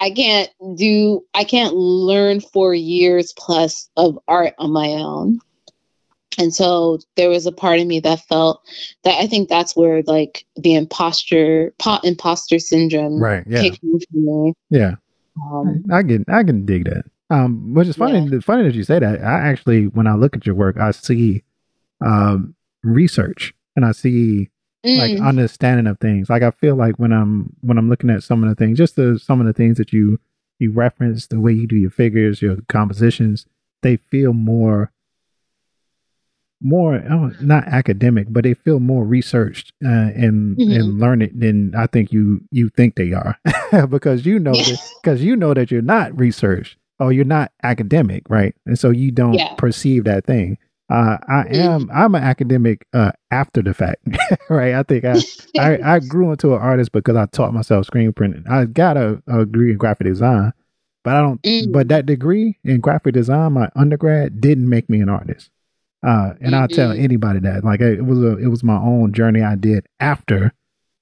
[0.00, 5.40] I can't do, I can't learn for years plus of art on my own.
[6.38, 8.62] And so there was a part of me that felt
[9.02, 13.42] that I think that's where like the imposter, pot imposter syndrome, right?
[13.46, 13.70] Yeah,
[14.12, 14.54] me.
[14.70, 14.94] Yeah,
[15.42, 17.04] um, I can I can dig that.
[17.30, 18.20] Um, which is funny.
[18.20, 18.38] Yeah.
[18.40, 19.20] Funny that you say that.
[19.20, 21.42] I actually, when I look at your work, I see
[22.04, 24.48] um, research and I see
[24.88, 24.98] mm.
[24.98, 26.30] like understanding of things.
[26.30, 28.96] Like I feel like when I'm when I'm looking at some of the things, just
[28.96, 30.18] the some of the things that you
[30.58, 33.46] you reference, the way you do your figures, your compositions,
[33.82, 34.92] they feel more
[36.60, 40.72] more oh, not academic, but they feel more researched uh, and mm-hmm.
[40.72, 43.38] and learned than I think you you think they are,
[43.88, 44.54] because you know
[45.02, 48.54] because you know that you're not researched or you're not academic, right?
[48.66, 49.54] And so you don't yeah.
[49.54, 50.58] perceive that thing.
[50.90, 54.00] Uh, I am I'm an academic uh, after the fact,
[54.48, 54.74] right?
[54.74, 55.18] I think I,
[55.58, 58.44] I, I grew into an artist because I taught myself screen printing.
[58.48, 60.52] I got a, a degree in graphic design,
[61.04, 61.42] but I don't.
[61.42, 61.72] Mm.
[61.72, 65.50] But that degree in graphic design, my undergrad, didn't make me an artist.
[66.02, 66.54] Uh, and mm-hmm.
[66.54, 69.86] I'll tell anybody that like it was a it was my own journey I did
[69.98, 70.54] after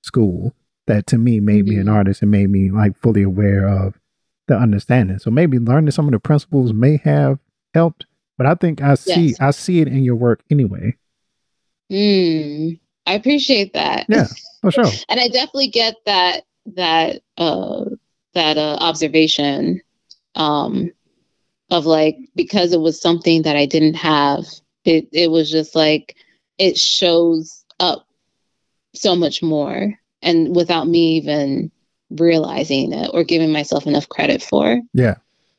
[0.03, 0.55] school
[0.87, 1.71] that to me made mm-hmm.
[1.71, 1.95] me an mm-hmm.
[1.97, 4.01] artist and made me like fully aware of
[4.49, 5.19] the understanding.
[5.19, 7.39] So maybe learning some of the principles may have
[7.75, 8.07] helped,
[8.37, 9.41] but I think I see yes.
[9.41, 10.97] I see it in your work anyway.
[11.91, 14.07] Mm, I appreciate that.
[14.09, 14.27] Yeah,
[14.61, 14.87] for sure.
[15.09, 17.85] and I definitely get that that uh
[18.35, 19.81] that uh observation
[20.35, 20.91] um
[21.71, 24.45] of like because it was something that I didn't have
[24.85, 26.17] it it was just like
[26.59, 28.07] it shows up
[28.95, 31.71] so much more and without me even
[32.11, 34.81] realizing it or giving myself enough credit for.
[34.93, 35.17] Yeah,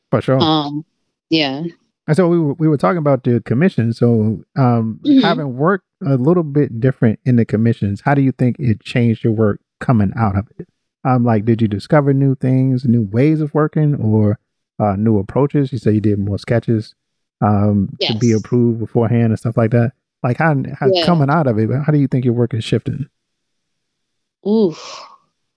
[0.10, 0.40] for sure.
[0.40, 0.86] Um,
[1.30, 1.64] yeah.
[2.08, 3.92] And so we were, we were talking about the commission.
[3.94, 5.20] So um, mm-hmm.
[5.20, 9.24] having worked a little bit different in the commissions, how do you think it changed
[9.24, 10.68] your work coming out of it?
[11.04, 14.40] Um, like, did you discover new things, new ways of working, or
[14.80, 15.72] uh, new approaches?
[15.72, 16.96] You said you did more sketches
[17.42, 18.14] um, yes.
[18.14, 19.92] to be approved beforehand and stuff like that.
[20.24, 21.06] Like how, how yeah.
[21.06, 23.08] coming out of it, how do you think your work is shifting?
[24.46, 24.76] Ooh.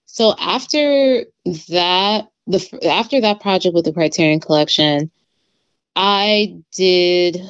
[0.05, 5.09] So after that, the after that project with the Criterion Collection,
[5.95, 7.41] I did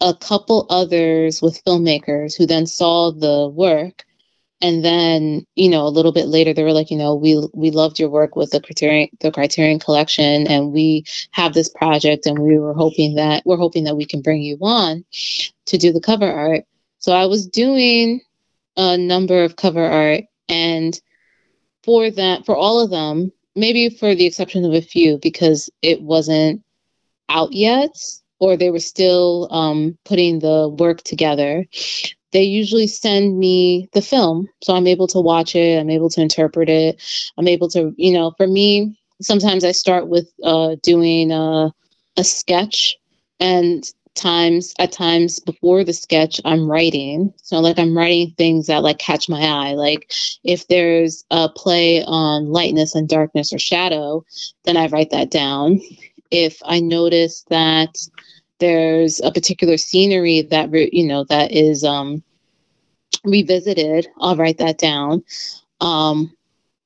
[0.00, 4.04] a couple others with filmmakers who then saw the work.
[4.62, 7.70] And then you know a little bit later they were like you know we we
[7.70, 12.38] loved your work with the criterion the criterion collection and we have this project and
[12.38, 15.02] we were hoping that we're hoping that we can bring you on
[15.64, 16.64] to do the cover art.
[16.98, 18.20] So i was doing
[18.76, 21.00] a number of cover art and
[21.82, 26.02] for that for all of them maybe for the exception of a few because it
[26.02, 26.62] wasn't
[27.30, 27.96] out yet
[28.38, 31.64] or they were still um, putting the work together
[32.32, 34.48] they usually send me the film.
[34.62, 37.02] So I'm able to watch it, I'm able to interpret it.
[37.36, 41.72] I'm able to, you know, for me, sometimes I start with uh, doing a,
[42.16, 42.96] a sketch
[43.38, 43.84] and
[44.16, 48.98] times at times before the sketch i'm writing so like i'm writing things that like
[48.98, 50.12] catch my eye like
[50.42, 54.22] if there's a play on lightness and darkness or shadow
[54.64, 55.80] then i write that down
[56.30, 57.96] if i notice that
[58.58, 62.22] there's a particular scenery that you know that is um
[63.24, 65.24] revisited i'll write that down.
[65.80, 66.32] Um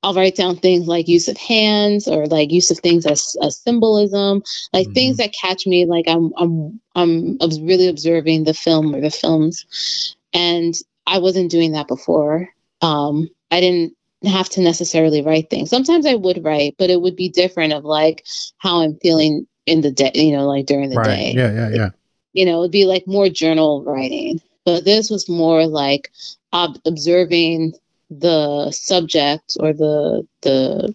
[0.03, 3.59] i'll write down things like use of hands or like use of things as, as
[3.59, 4.43] symbolism
[4.73, 4.95] like mm-hmm.
[4.95, 10.17] things that catch me like i'm i'm i'm really observing the film or the films.
[10.33, 10.75] And
[11.07, 12.49] i wasn't doing that before.
[12.81, 17.16] Um i didn't have to necessarily write things sometimes i would write but it would
[17.16, 18.25] be different of like
[18.59, 21.07] how i'm feeling in the day, you know, like during the right.
[21.07, 21.33] day.
[21.37, 21.91] Yeah, yeah, yeah.
[22.33, 26.11] You know, it'd be like more journal writing, but this was more like
[26.53, 27.75] ob- observing
[28.11, 30.95] the subject or the the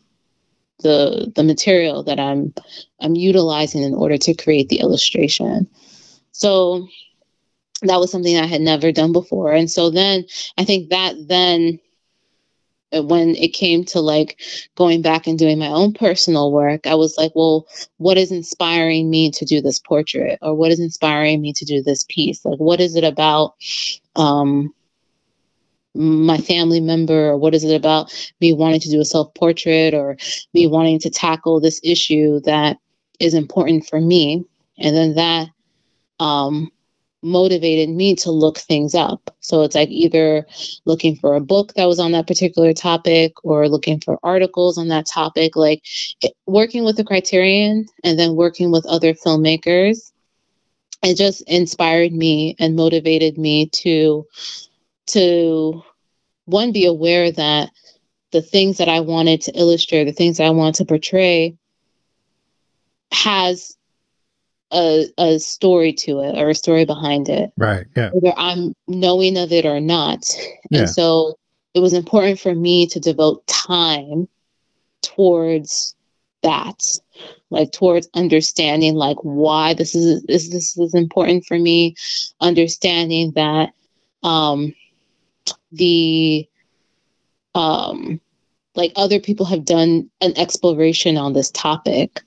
[0.82, 2.53] the the material that I'm
[3.01, 5.67] I'm utilizing in order to create the illustration.
[6.32, 6.88] So
[7.82, 9.53] that was something I had never done before.
[9.53, 10.25] And so then
[10.57, 11.80] I think that then
[12.91, 14.39] when it came to like
[14.75, 17.67] going back and doing my own personal work, I was like, well,
[17.97, 21.83] what is inspiring me to do this portrait or what is inspiring me to do
[21.83, 22.43] this piece?
[22.43, 23.55] Like, what is it about
[24.15, 24.73] um,
[25.93, 28.11] my family member or what is it about
[28.41, 30.17] me wanting to do a self portrait or
[30.53, 32.77] me wanting to tackle this issue that
[33.19, 34.45] is important for me?
[34.77, 35.49] And then that
[36.19, 36.71] um,
[37.22, 39.36] motivated me to look things up.
[39.41, 40.45] So it's like either
[40.86, 44.88] looking for a book that was on that particular topic or looking for articles on
[44.89, 45.84] that topic, like
[46.45, 50.11] working with the criterion and then working with other filmmakers.
[51.03, 54.26] It just inspired me and motivated me to
[55.07, 55.84] to
[56.45, 57.70] one be aware that
[58.32, 61.57] the things that I wanted to illustrate, the things I wanted to portray
[63.11, 63.76] has
[64.72, 67.51] a, a story to it or a story behind it.
[67.57, 67.86] Right.
[67.95, 68.11] Yeah.
[68.13, 70.26] Whether I'm knowing of it or not.
[70.70, 70.82] Yeah.
[70.82, 71.38] And so
[71.74, 74.28] it was important for me to devote time
[75.01, 75.95] towards
[76.43, 76.84] that.
[77.49, 81.95] Like towards understanding like why this is, is this is important for me,
[82.39, 83.74] understanding that
[84.22, 84.76] um
[85.72, 86.47] the
[87.55, 88.20] um
[88.76, 92.22] like other people have done an exploration on this topic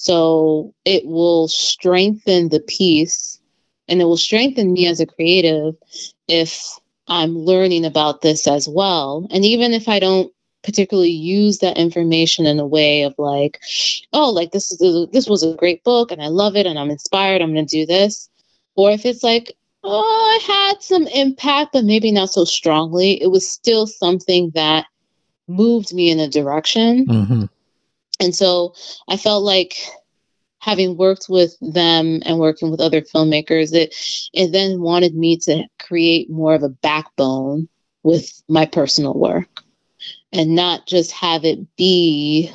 [0.00, 3.40] so it will strengthen the piece
[3.88, 5.74] and it will strengthen me as a creative
[6.28, 6.78] if
[7.08, 9.26] I'm learning about this as well.
[9.32, 10.32] And even if I don't
[10.62, 13.58] particularly use that information in a way of like,
[14.12, 16.90] oh, like this is this was a great book and I love it and I'm
[16.90, 18.30] inspired, I'm to do this.
[18.76, 23.32] Or if it's like, oh, I had some impact, but maybe not so strongly, it
[23.32, 24.86] was still something that
[25.48, 27.06] moved me in a direction.
[27.06, 27.44] Mm-hmm.
[28.20, 28.74] And so
[29.08, 29.74] I felt like
[30.60, 33.94] having worked with them and working with other filmmakers, it
[34.32, 37.68] it then wanted me to create more of a backbone
[38.02, 39.62] with my personal work
[40.32, 42.50] and not just have it be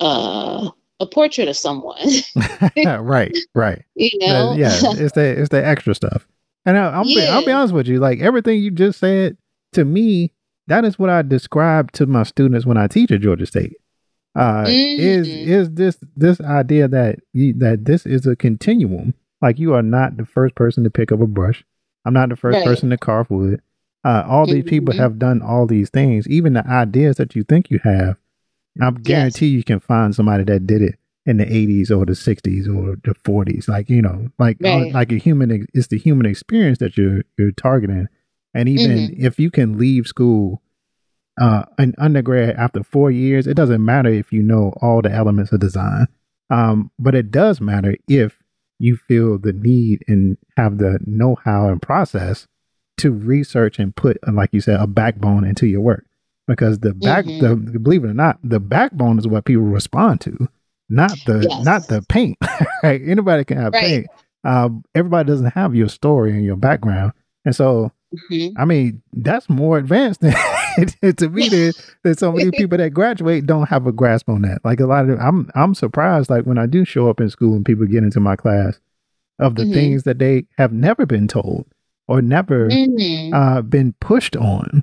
[0.00, 0.68] uh,
[1.00, 1.96] a portrait of someone.
[2.84, 3.36] right.
[3.54, 3.84] Right.
[3.94, 4.54] you know?
[4.54, 4.70] Yeah.
[4.72, 6.26] It's the it's the extra stuff.
[6.64, 8.00] And I, I'll be I'll be honest with you.
[8.00, 9.36] Like everything you just said
[9.72, 10.32] to me,
[10.66, 13.76] that is what I describe to my students when I teach at Georgia State.
[14.36, 15.46] Uh, Is Mhm.
[15.46, 19.14] is this this idea that you, that this is a continuum?
[19.40, 21.64] Like you are not the first person to pick up a brush.
[22.04, 22.64] I'm not the first Right.
[22.64, 23.60] person to carve wood.
[24.04, 24.98] Uh, all these people Mhm.
[24.98, 26.28] have done all these things.
[26.28, 28.16] Even the ideas that you think you have,
[28.80, 32.68] I guarantee you can find somebody that did it in the 80s or the 60s
[32.68, 33.68] or the 40s.
[33.68, 34.92] Like you know, like Right.
[34.92, 35.66] like a human.
[35.74, 38.08] It's the human experience that you're you're targeting.
[38.54, 39.24] And even Mm-hmm.
[39.26, 40.62] if you can leave school
[41.38, 45.52] uh, an undergrad after four years, it doesn't matter if you know all the elements
[45.52, 46.06] of design.
[46.50, 48.38] Um, but it does matter if
[48.78, 52.46] you feel the need and have the know how and process
[52.98, 56.06] to research and put, like you said, a backbone into your work.
[56.46, 57.40] Because the back, Mhm.
[57.72, 60.48] the believe it or not, the backbone is what people respond to,
[60.88, 61.64] not the Yes.
[61.64, 62.38] not the paint.
[62.82, 63.02] right?
[63.04, 63.82] Anybody can have Right.
[63.82, 64.06] paint.
[64.44, 67.12] Um, everybody doesn't have your story and your background,
[67.44, 67.90] and so
[68.30, 68.52] Mhm.
[68.56, 70.30] I mean, that's more advanced than
[71.16, 71.72] to me than,
[72.04, 74.64] than so many people that graduate don't have a grasp on that.
[74.64, 77.54] Like a lot of I'm I'm surprised like when I do show up in school
[77.54, 78.78] and people get into my class
[79.38, 79.72] of the Mhm.
[79.74, 81.66] things that they have never been told
[82.08, 83.32] or never Mhm.
[83.34, 84.82] uh, been pushed on.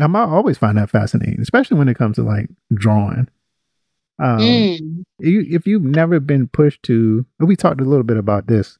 [0.00, 3.28] I'm, I always find that fascinating, especially when it comes to like drawing.
[4.18, 5.04] Um, Mm.
[5.20, 8.78] you, if you've never been pushed to, we talked a little bit about this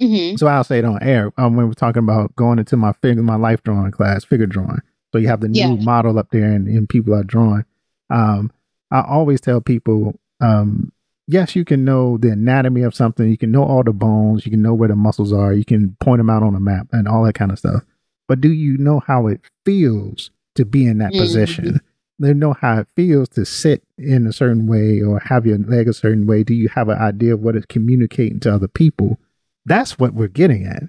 [0.00, 0.38] Mhm.
[0.38, 3.22] so I'll say it on air um, when we're talking about going into my figure,
[3.22, 4.80] my life drawing class, figure drawing.
[5.12, 5.84] So you have the new Yeah.
[5.84, 7.64] model up there, and, and people are drawing.
[8.10, 8.50] Um,
[8.90, 10.92] I always tell people, um,
[11.26, 14.50] yes, you can know the anatomy of something, you can know all the bones, you
[14.50, 17.08] can know where the muscles are, you can point them out on a map, and
[17.08, 17.82] all that kind of stuff.
[18.28, 21.18] But do you know how it feels to be in that Mhm.
[21.18, 21.80] position?
[22.18, 25.86] They know how it feels to sit in a certain way or have your leg
[25.88, 26.42] a certain way.
[26.42, 29.18] Do you have an idea of what it's communicating to other people?
[29.64, 30.84] That's what we're getting at.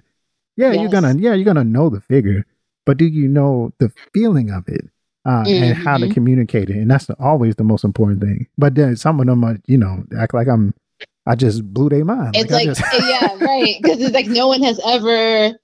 [0.56, 2.44] Yeah, you're gonna yeah, you're gonna know the figure,
[2.90, 4.84] but do you know the feeling of it
[5.24, 6.10] uh, and how to Mhm.
[6.10, 6.76] communicate it?
[6.76, 8.48] And that's always the most important thing.
[8.58, 10.74] But then some of them are, you know, act like I'm,
[11.24, 12.34] I just blew their mind.
[12.34, 13.76] It's I like, just, yeah, right.
[13.80, 15.56] Because it's like no one has ever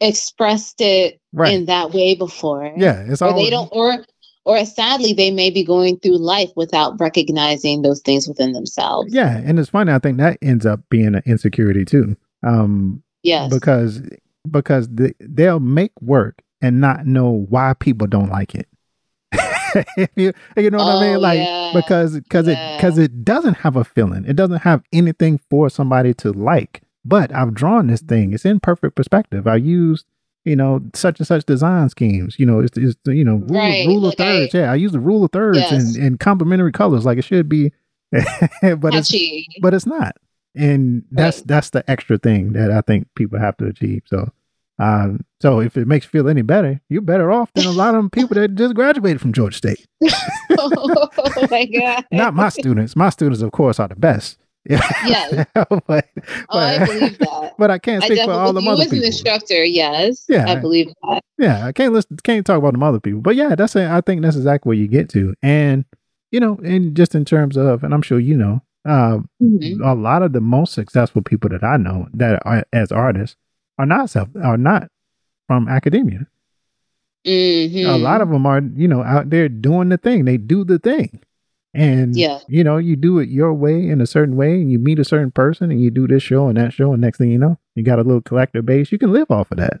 [0.00, 2.72] expressed it right, in that way before.
[2.76, 4.04] yeah, it's all they don't, or,
[4.44, 9.14] or sadly, they may be going through life without recognizing those things within themselves.
[9.14, 9.92] Yeah, and it's funny.
[9.92, 13.52] I think that ends up being an insecurity too, um, Yes.
[13.52, 14.02] because
[14.50, 18.68] because the, they'll make work and not know why people don't like it.
[19.32, 21.16] If you, you know what I mean?
[21.16, 21.72] Oh, Like yeah.
[21.74, 24.24] because because it because it doesn't have a feeling.
[24.26, 26.82] It doesn't have anything for somebody to like.
[27.04, 28.32] But I've drawn this thing.
[28.32, 29.46] It's in perfect perspective.
[29.46, 30.06] I used
[30.44, 32.36] you know such and such design schemes.
[32.38, 34.54] You know, it's, it's you know rule, Right, rule of like I- thirds.
[34.54, 35.72] yeah, I use the rule of thirds Yes.
[35.72, 37.72] and, and complementary colors like it should be.
[38.12, 39.12] but it's
[39.60, 40.16] but it's not
[40.54, 41.48] and that's Right.
[41.48, 44.30] that's the extra thing that i think people have to achieve so
[44.78, 47.94] um so if it makes you feel any better you're better off than a lot
[47.94, 49.86] of people that just graduated from georgia state
[50.58, 51.08] oh
[51.50, 52.04] my god.
[52.12, 55.44] not my students my students of course are the best Yeah.
[55.54, 56.08] but, but,
[56.48, 57.54] Oh, I believe that.
[57.56, 60.24] but I can't I speak for all the you other as an instructor, yes.
[60.28, 60.50] Yeah.
[60.50, 61.22] I believe that.
[61.38, 64.00] Yeah, I can't listen, can't talk about them other people, but yeah, that's a, I
[64.00, 65.84] think that's exactly where you get to, and
[66.32, 69.80] you know, and just in terms of, and I'm sure you know, uh, Mhm.
[69.84, 73.36] a lot of the most successful people that I know that are as artists
[73.78, 74.88] are not self are not
[75.46, 76.26] from academia.
[77.26, 77.86] Mhm.
[77.94, 80.24] A lot of them are, you know, out there doing the thing.
[80.24, 81.20] They do the thing,
[81.74, 82.38] and Yeah.
[82.48, 85.04] you know, you do it your way in a certain way, and you meet a
[85.04, 87.58] certain person, and you do this show and that show, and next thing you know,
[87.74, 88.92] you got a little collector base.
[88.92, 89.80] You can live off of that.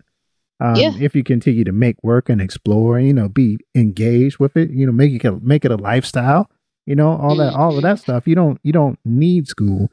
[0.58, 0.92] Um, Yeah.
[0.98, 4.86] If you continue to make work and explore, you know, be engaged with it, you
[4.86, 6.50] know, make it make it a lifestyle.
[6.86, 8.26] You know, all that, all of that stuff.
[8.26, 9.90] You don't, you don't need school.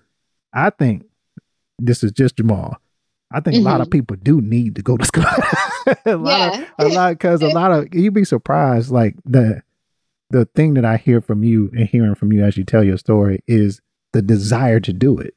[0.53, 1.03] I think
[1.79, 2.77] this is just Jamal.
[3.33, 5.25] I think a lot of people do need to go to school.
[6.05, 6.65] a lot Yeah.
[6.79, 8.91] of, a lot, because a lot of you'd be surprised.
[8.91, 9.61] Like the
[10.29, 12.97] the thing that I hear from you and hearing from you as you tell your
[12.97, 13.81] story is
[14.13, 15.35] the desire to do it.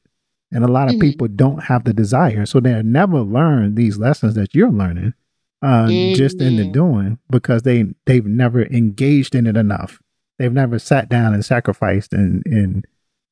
[0.51, 1.01] And a lot of Mhm.
[1.01, 5.13] people don't have the desire, so they'll never learn these lessons that you're learning,
[5.61, 6.71] uh, just in the Mhm.
[6.73, 9.99] doing because they they've never engaged in it enough.
[10.39, 12.85] They've never sat down and sacrificed and and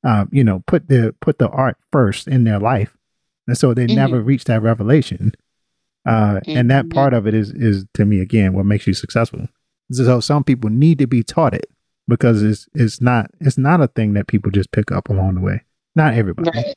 [0.04, 2.96] uh, you know put the put the art first in their life,
[3.48, 3.96] and so they Mhm.
[3.96, 5.32] never reach that revelation.
[6.06, 6.94] Uh, and that Mhm.
[6.94, 9.48] part of it is is to me again what makes you successful.
[9.92, 11.66] So some people need to be taught it
[12.08, 15.42] because it's it's not it's not a thing that people just pick up along the
[15.42, 15.62] way.
[15.96, 16.50] Not everybody.
[16.54, 16.76] Right.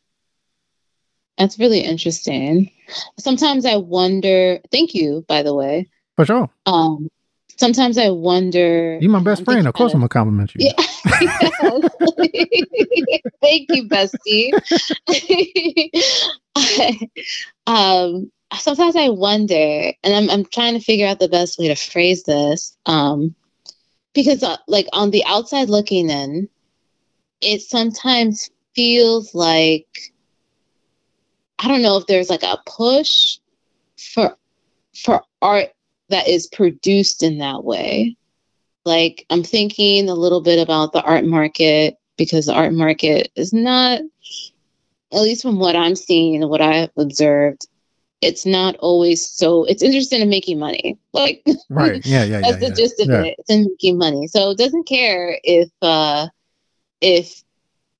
[1.37, 2.71] That's really interesting.
[3.19, 4.61] Sometimes I wonder.
[4.73, 5.89] Thank you, by the way.
[6.16, 6.51] For sure.
[6.66, 7.09] Um,
[7.59, 8.98] sometimes I wonder.
[9.00, 9.66] You're my best I'm friend.
[9.66, 10.66] Of course about I'm gonna compliment you.
[10.66, 10.72] Yeah.
[13.40, 14.52] Thank you, bestie.
[17.66, 21.74] um, sometimes I wonder, and I'm I'm trying to figure out the best way to
[21.74, 22.76] phrase this.
[22.86, 23.34] Um,
[24.14, 26.48] because uh, like on the outside looking in,
[27.40, 30.12] it sometimes feels like
[31.59, 33.38] I don't know if there's like a push
[33.96, 34.36] for
[34.94, 35.72] for art
[36.09, 38.16] that is produced in that way
[38.84, 43.52] like i'm thinking a little bit about the art market because the art market is
[43.52, 44.00] not
[45.12, 47.66] at least from what i'm seeing and what i've observed
[48.22, 52.04] it's not always so it's interested in making money like Right.
[52.04, 52.24] Yeah.
[52.24, 52.40] Yeah.
[52.42, 52.74] that's yeah, the yeah.
[52.74, 53.22] gist of Yeah.
[53.22, 56.26] it it's in making money so it doesn't care if uh
[57.00, 57.42] if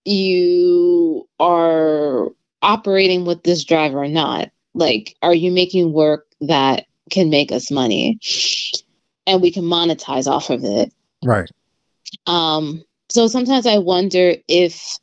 [0.05, 2.29] you are
[2.63, 7.71] operating with this drive or not like are you making work that can make us
[7.71, 8.19] money
[9.27, 10.93] and we can monetize off of it
[11.25, 11.51] Right.
[12.27, 14.99] um so sometimes i wonder if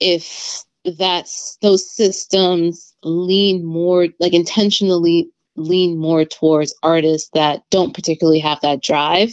[0.00, 0.64] if
[0.98, 8.60] that's those systems lean more like intentionally lean more towards artists that don't particularly have
[8.60, 9.32] that drive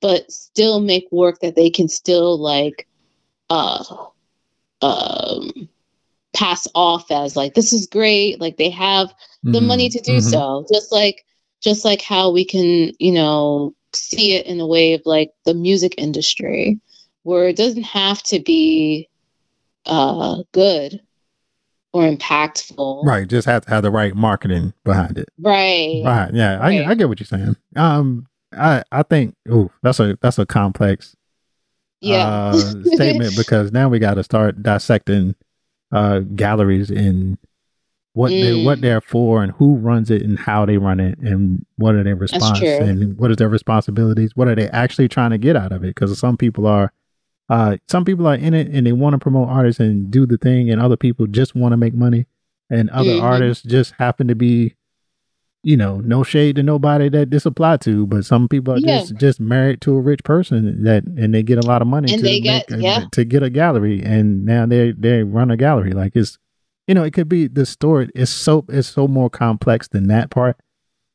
[0.00, 2.86] but still make work that they can still like
[3.50, 3.84] uh
[4.82, 5.68] um
[6.32, 9.12] pass off as like this is great like they have
[9.42, 10.30] the money to do Mhm.
[10.30, 11.24] so just like
[11.62, 15.54] just like how we can you know see it in a way of like the
[15.54, 16.78] music industry
[17.24, 19.08] where it doesn't have to be
[19.86, 21.00] uh good
[21.92, 23.26] or impactful Right.
[23.26, 25.28] Just have to have the right marketing behind it.
[25.40, 26.30] right Right.
[26.32, 26.58] Yeah.
[26.60, 26.86] Right.
[26.86, 27.56] I, I get what you're saying.
[27.74, 31.16] Um, I, I think, oh, that's a, that's a complex,
[32.00, 35.34] yeah uh, statement because now we got to start dissecting,
[35.92, 37.38] uh, galleries and
[38.12, 38.64] what they, Mm.
[38.64, 42.02] what they're for and who runs it and how they run it and what are
[42.02, 44.32] their response and what is their responsibilities?
[44.34, 45.88] What are they actually trying to get out of it?
[45.94, 46.92] Because some people are,
[47.48, 50.38] uh, some people are in it and they want to promote artists and do the
[50.38, 52.26] thing, and other people just want to make money,
[52.68, 53.22] and other Mhm.
[53.22, 54.74] artists just happen to be,
[55.62, 59.00] you know, no shade to nobody that this apply to, but some people are Yeah.
[59.00, 62.12] just just married to a rich person that and they get a lot of money
[62.12, 63.04] And to they get- make a- yeah.
[63.12, 66.38] to get a gallery, and now they they run a gallery like it's,
[66.86, 70.30] you know, it could be the story is so it's so more complex than that
[70.30, 70.56] part.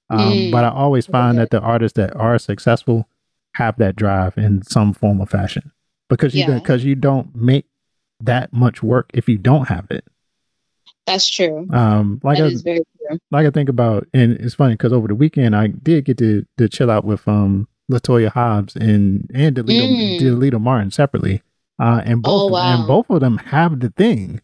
[0.09, 0.51] Um, Mm.
[0.51, 1.43] But I always find Okay.
[1.43, 3.07] that the artists that are successful
[3.55, 5.71] have that drive in some form of fashion
[6.09, 6.59] because you Yeah.
[6.59, 7.65] because you don't make
[8.23, 10.05] that much work if you don't have it.
[11.05, 14.55] That's true Um, like that I, is very true like I think about, and it's
[14.55, 18.29] funny because over the weekend I did get to to chill out with um Latoya
[18.29, 20.19] Hobbs and and Delita Mm.
[20.19, 21.43] Delita Martin separately,
[21.79, 22.79] uh, and both Oh, wow.
[22.79, 24.41] and both of them have the thing,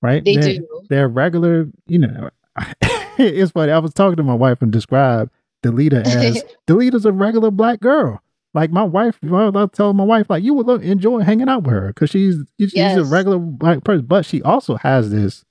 [0.00, 0.24] right?
[0.24, 2.30] they they're, do They're regular, you know.
[3.18, 3.72] it's funny.
[3.72, 5.32] I was talking to my wife and described
[5.64, 8.22] Delita as Delita's a regular black girl.
[8.54, 11.88] Like my wife, I'll tell my wife like you would enjoy hanging out with her
[11.88, 15.44] because she's she's a regular black person, but she also has this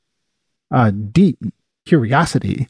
[0.74, 1.38] uh, deep
[1.86, 2.68] curiosity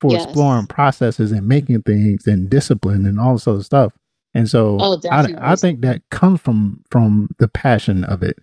[0.00, 0.24] for Yes.
[0.24, 3.92] exploring processes and making things and discipline and all this other stuff.
[4.34, 5.32] And so Oh, I.
[5.38, 8.36] I think that comes from from the passion of it.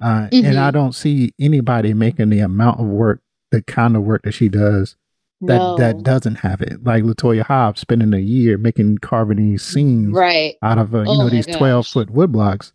[0.00, 0.44] Uh, Mhm.
[0.44, 4.32] And I don't see anybody making the amount of work, the kind of work that
[4.32, 4.96] she does
[5.40, 5.76] that no.
[5.78, 6.84] that doesn't have it.
[6.84, 10.56] Like Latoya Hobbs spending a year making carving these scenes right.
[10.62, 11.56] out of uh, you Oh know these gosh.
[11.56, 12.72] twelve foot wood blocks.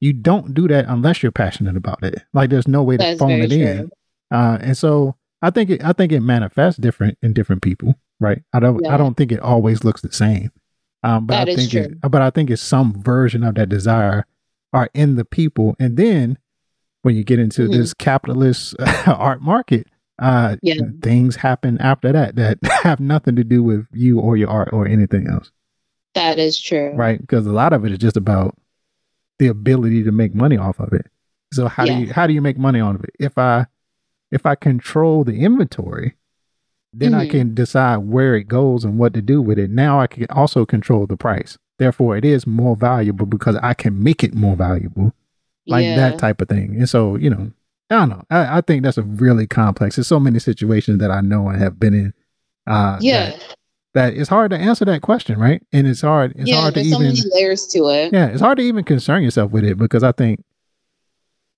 [0.00, 2.22] You don't do that unless you're passionate about it.
[2.34, 3.90] Like there's no way to phone it in.
[4.30, 5.14] Uh, and so
[5.46, 8.42] I think it, I think it manifests different in different people, right?
[8.52, 10.50] I don't I don't think it always looks the same.
[11.02, 14.26] Um, but That I think it, but I think it's some version of that desire
[14.72, 16.38] are in the people, and then
[17.02, 17.72] when you get into Mhm.
[17.72, 18.74] this capitalist
[19.06, 19.86] art market,
[20.18, 20.74] uh, Yeah.
[21.02, 24.88] things happen after that that have nothing to do with you or your art or
[24.88, 25.52] anything else,
[26.14, 26.92] That is true.
[26.96, 27.20] right?
[27.20, 28.56] Because a lot of it is just about
[29.38, 31.06] the ability to make money off of it.
[31.52, 33.10] So how do you how do you make money on of it?
[33.20, 33.66] If I
[34.30, 36.14] if I control the inventory,
[36.92, 37.30] then I Mhm.
[37.30, 39.70] can decide where it goes and what to do with it.
[39.70, 41.58] Now I can also control the price.
[41.78, 45.12] Therefore, it is more valuable because I can make it more valuable,
[45.66, 45.96] like yeah.
[45.96, 46.76] that type of thing.
[46.76, 47.50] And so, you know,
[47.90, 48.22] I don't know.
[48.30, 49.96] I, I think that's a really complex.
[49.96, 52.14] There's so many situations that I know and have been in.
[52.66, 53.26] Uh, Yeah.
[53.30, 53.54] that,
[53.94, 55.62] that it's hard to answer that question, right?
[55.72, 56.32] And it's hard.
[56.36, 56.62] It's yeah.
[56.62, 57.08] hard to There's so even.
[57.14, 58.12] many layers to it.
[58.12, 60.42] Yeah, it's hard to even concern yourself with it because I think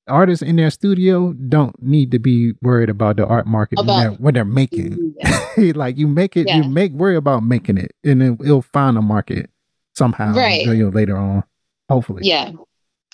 [0.08, 4.10] artists in their studio don't need to be worried about the art market when, they're,
[4.12, 5.14] when they're making.
[5.18, 5.72] Yeah.
[5.74, 9.02] like you make it, you make worry about making it, and then it'll find a
[9.02, 9.50] market
[9.94, 10.32] somehow.
[10.34, 10.64] Right.
[10.64, 11.44] You know, later on,
[11.88, 12.22] hopefully.
[12.24, 12.52] Yeah.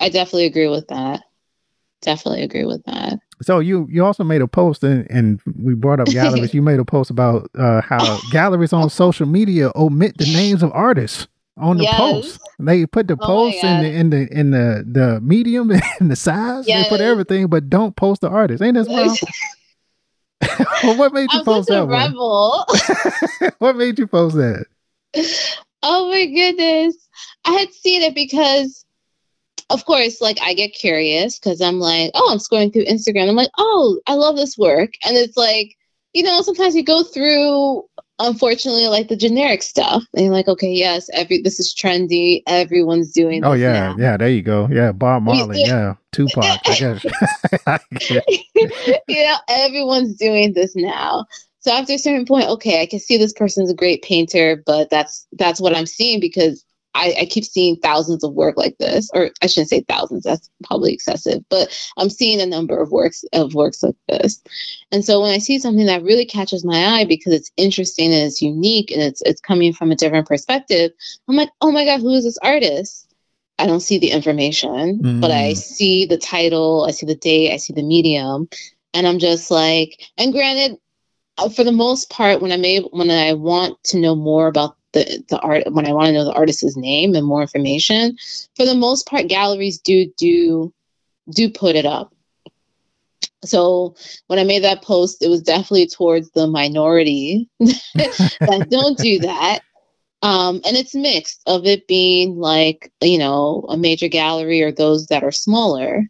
[0.01, 1.22] I definitely agree with that.
[2.03, 3.18] Definitely agree with that.
[3.42, 6.55] So you you also made a post, and, and we brought up galleries.
[6.55, 10.70] you made a post about uh, how galleries on social media omit the names of
[10.72, 11.26] artists
[11.57, 11.96] on the Yes.
[11.96, 12.40] post.
[12.59, 16.16] They put the Oh post in the in the in the the medium and the
[16.16, 16.66] size.
[16.66, 18.62] They put everything, but don't post the artist.
[18.62, 19.18] Ain't this wild?
[20.82, 21.90] well, what made you I'm post that one?
[21.90, 22.66] rebel.
[23.59, 24.66] what made you post that?
[25.82, 26.96] oh my goodness.
[27.44, 28.84] I had seen it because,
[29.70, 33.28] of course, like I get curious because I'm like, oh, I'm scrolling through Instagram.
[33.28, 34.90] I'm like, oh, I love this work.
[35.05, 35.76] And it's like,
[36.12, 37.84] you know, sometimes you go through,
[38.18, 40.04] unfortunately, like the generic stuff.
[40.16, 42.42] And like, okay, yes, every this is trendy.
[42.46, 43.96] Everyone's doing Oh yeah, now.
[43.98, 44.16] yeah.
[44.16, 44.68] There you go.
[44.70, 45.62] Yeah, Bob Marley.
[45.64, 46.60] Yeah, Tupac.
[46.66, 47.04] I guess.
[49.08, 51.26] You know, everyone's doing this now.
[51.60, 54.90] So after a certain point, okay, I can see this person's a great painter, but
[54.90, 56.64] that's that's what I'm seeing because
[56.95, 60.49] I, I keep seeing thousands of work like this, or I shouldn't say thousands, that's
[60.64, 64.40] probably excessive, but I'm seeing a number of works of works like this.
[64.92, 68.22] And so when I see something that really catches my eye because it's interesting and
[68.26, 70.92] it's unique and it's it's coming from a different perspective,
[71.28, 73.09] I'm like, oh my God, who is this artist?
[73.59, 75.57] I don't see the information, but I Mm.
[75.57, 78.49] see the title, I see the date, I see the medium,
[78.92, 80.78] and I'm just like, and granted,
[81.38, 84.76] uh, for the most part, when I'm able, when I want to know more about
[84.95, 88.16] the the art, when I want to know the artist's name and more information,
[88.57, 90.72] for the most part, galleries do do
[91.30, 92.14] do put it up.
[93.45, 93.95] So
[94.28, 99.61] when I made that post, it was definitely towards the minority that don't do that.
[100.22, 105.09] Um, and it's mixed of it being like, you know, a major gallery or those
[105.09, 106.09] that are smaller.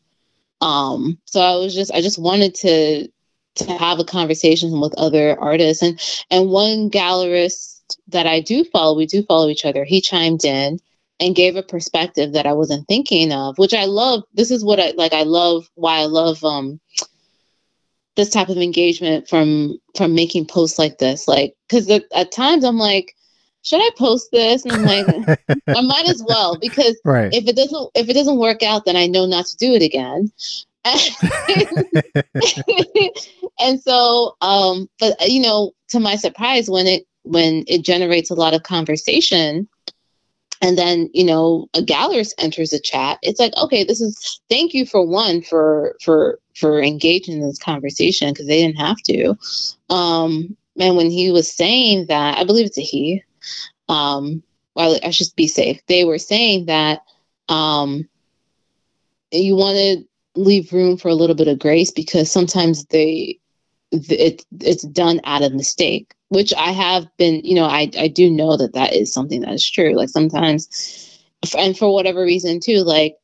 [0.61, 3.09] Um, so I was just I just wanted to
[3.57, 7.74] to have a conversation with other artists and and one gallerist
[8.09, 10.81] that I do follow, we do follow each other, he chimed in
[11.21, 14.25] and gave a perspective that I wasn't thinking of, which I love.
[14.35, 16.81] This is what I like I love why I love um
[18.17, 21.29] this type of engagement from from making posts like this.
[21.29, 23.15] Like because at times I'm like,
[23.63, 24.65] should I post this?
[24.65, 25.07] And I'm like,
[25.69, 27.33] I might as well because right.
[27.33, 29.83] if it doesn't if it doesn't work out, then I know not to do it
[29.83, 30.31] again.
[33.59, 38.35] and so, um, but you know, to my surprise, when it when it generates a
[38.35, 39.69] lot of conversation,
[40.63, 44.73] and then you know a gallerist enters a chat, it's like, okay, this is thank
[44.73, 49.35] you for one for for for engaging in this conversation because they didn't have to.
[49.91, 53.23] Um, and when he was saying that, I believe it's a he.
[53.89, 54.43] Um,
[54.75, 55.81] well, I should be safe.
[55.87, 57.03] They were saying that
[57.49, 58.09] um,
[59.31, 60.05] you want to
[60.37, 63.39] leave room for a little bit of grace because sometimes they
[63.93, 68.31] it it's done out of mistake which i have been you know i i do
[68.31, 71.21] know that that is something that is true like sometimes
[71.57, 73.17] and for whatever reason too like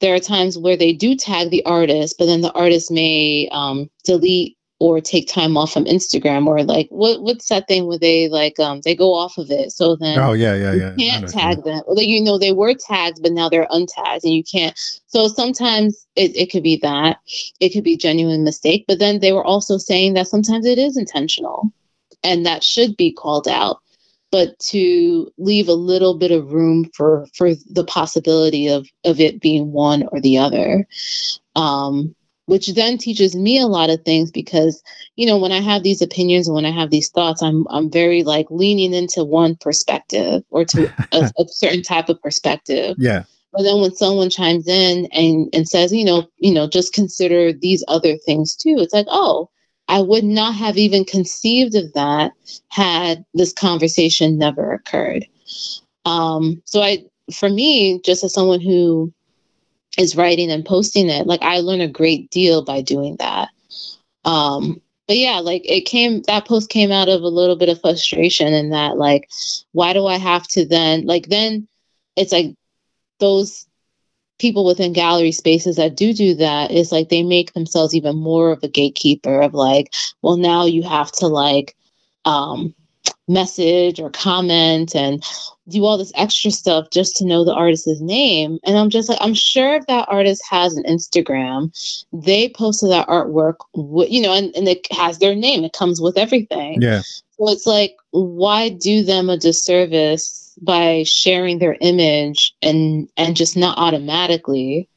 [0.00, 3.90] there are times where they do tag the artist but then the artist may um
[4.04, 8.28] delete or take time off from instagram or like what what's that thing where they
[8.28, 10.94] like um they go off of it so then oh yeah, yeah, yeah.
[10.96, 11.82] you can't tag them.
[11.86, 14.78] Well, you know, they were tagged, but now they're untagged and you can't.
[15.06, 17.18] So sometimes it, it could be that.
[17.60, 18.84] It could be genuine mistake.
[18.88, 21.72] But then they were also saying that sometimes it is intentional
[22.24, 23.78] and that should be called out.
[24.30, 29.40] But to leave a little bit of room for for the possibility of of it
[29.40, 30.86] being one or the other.
[31.54, 32.14] Um,
[32.46, 34.82] which then teaches me a lot of things because
[35.16, 37.90] you know when i have these opinions and when i have these thoughts i'm i'm
[37.90, 43.24] very like leaning into one perspective or to a, a certain type of perspective Yeah.
[43.52, 47.52] but then when someone chimes in and and says you know you know just consider
[47.52, 49.48] these other things too it's like oh
[49.88, 52.32] i would not have even conceived of that
[52.68, 55.26] had this conversation never occurred.
[56.04, 59.12] Um so i for me just as someone who
[59.98, 63.48] is writing and posting it like i learn a great deal by doing that.
[64.24, 67.80] Um but yeah like it came that post came out of a little bit of
[67.80, 69.28] frustration and that like
[69.72, 71.66] why do i have to then like then
[72.16, 72.54] it's like
[73.20, 73.66] those
[74.38, 78.50] people within gallery spaces that do do that is like they make themselves even more
[78.50, 79.92] of a gatekeeper of like
[80.22, 81.76] well now you have to like
[82.24, 82.74] um
[83.28, 85.24] message or comment and
[85.68, 88.58] do all this extra stuff just to know the artist's name.
[88.64, 91.72] And I'm just like, I'm sure if that artist has an Instagram,
[92.12, 96.00] they posted that artwork, w- you know, and, and it has their name, it comes
[96.00, 96.82] with everything.
[96.82, 97.00] Yeah.
[97.00, 103.56] So it's like, why do them a disservice by sharing their image and and just
[103.56, 104.88] not automatically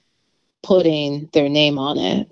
[0.63, 2.31] putting their name on it?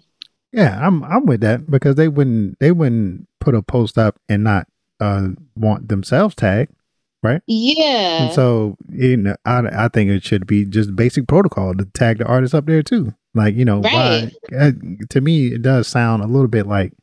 [0.52, 4.44] Yeah, I'm I'm with that because they wouldn't they wouldn't put a post up and
[4.44, 4.68] not
[5.00, 6.74] uh want themselves tagged.
[7.22, 7.42] Right?
[7.48, 8.26] Yeah.
[8.26, 12.18] And so, you know, I I think it should be just basic protocol to tag
[12.18, 13.14] the artist up there too.
[13.34, 14.72] Like, you know, why uh,
[15.10, 16.94] to me it does sound a little bit like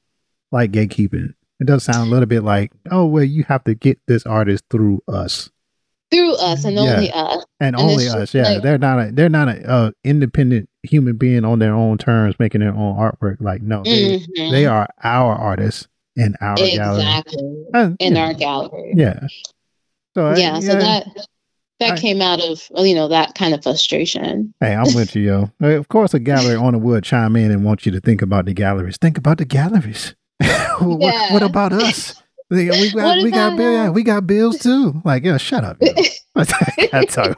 [0.52, 1.34] like gatekeeping.
[1.58, 4.64] It does sound a little bit like, oh well, you have to get this artist
[4.70, 5.50] through us
[6.10, 6.80] Through us and Yeah.
[6.82, 7.44] only us.
[7.60, 8.34] and, And only us.
[8.34, 11.98] Yeah, like- they're not a they're not a uh, independent human being on their own
[11.98, 13.36] terms, making their own artwork.
[13.40, 14.50] Like, no, they Mhm.
[14.50, 17.02] they are our artists in our gallery.
[17.02, 18.22] exactly Uh, in yeah.
[18.24, 18.92] our gallery.
[18.96, 19.20] yeah.
[20.16, 21.06] So I- yeah, so that
[21.78, 24.52] that I- came out of well, you know that kind of frustration.
[24.60, 25.50] Hey, I'm with you, yo.
[25.78, 28.52] Of course, a gallery owner would chime in and want you to think about the
[28.52, 28.96] galleries.
[29.00, 30.14] Think about the galleries.
[30.80, 32.20] what, what about us?
[32.50, 35.00] We got we got bill, yeah, we got bills too.
[35.04, 35.76] Like, yeah, shut up.
[35.80, 35.92] Yo.
[36.92, 37.36] I talk.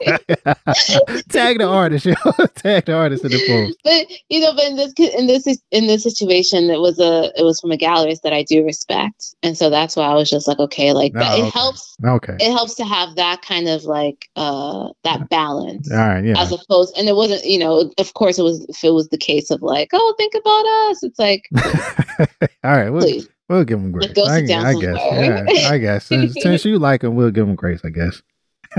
[1.29, 2.13] Tag the artist, yo.
[2.55, 3.77] Tag the artist in the post.
[3.83, 7.43] but you know, but in this in this in this situation, it was a it
[7.43, 10.47] was from a gallerist that I do respect, and so that's why I was just
[10.47, 11.49] like, okay, like that, Oh, it okay.
[11.49, 11.95] helps.
[12.05, 12.37] Okay.
[12.39, 15.91] It helps to have that kind of like uh that balance.
[15.91, 16.23] All right.
[16.23, 16.39] Yeah.
[16.41, 18.65] As opposed, and it wasn't, you know, of course, it was.
[18.69, 21.49] If it was the case of like, oh, think about us, it's like,
[22.63, 22.89] All right.
[22.89, 24.11] We'll, please, we'll give them grace.
[24.17, 24.41] I, I
[24.73, 24.97] guess.
[24.97, 25.45] Yeah.
[25.69, 26.05] I guess.
[26.05, 27.81] Since, since you like them, we'll give them grace.
[27.83, 28.21] I guess.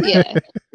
[0.03, 0.23] yeah.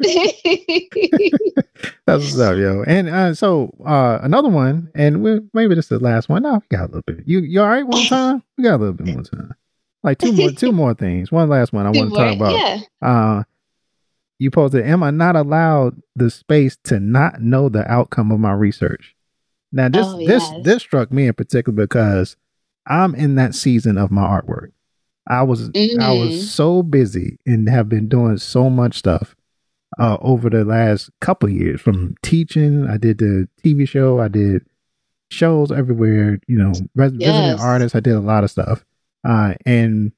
[2.06, 2.82] That's what's up, yo.
[2.86, 6.42] And uh, so uh, another one, and we're maybe this is the last one.
[6.42, 7.20] No, we got a little bit.
[7.26, 7.86] You you all right?
[7.86, 9.54] One time, we got a little bit more time.
[10.02, 11.30] Like two more, two more things.
[11.30, 12.52] One last one I want to talk about.
[12.54, 12.80] Yeah.
[13.02, 13.42] Uh,
[14.38, 18.52] you posted, "Am I not allowed the space to not know the outcome of my
[18.52, 19.14] research?"
[19.72, 20.64] Now this Oh, this yes.
[20.64, 22.36] this struck me in particular because
[22.90, 24.72] I'm in that season of my artwork.
[25.28, 26.18] I was I Mhm.
[26.18, 29.36] was so busy and have been doing so much stuff
[29.98, 31.80] uh, over the last couple of years.
[31.80, 34.64] From teaching, I did the TV show, I did
[35.30, 36.40] shows everywhere.
[36.48, 37.60] You know, res- visiting Yes.
[37.60, 37.94] artists.
[37.94, 38.84] I did a lot of stuff.
[39.24, 40.12] Uh, and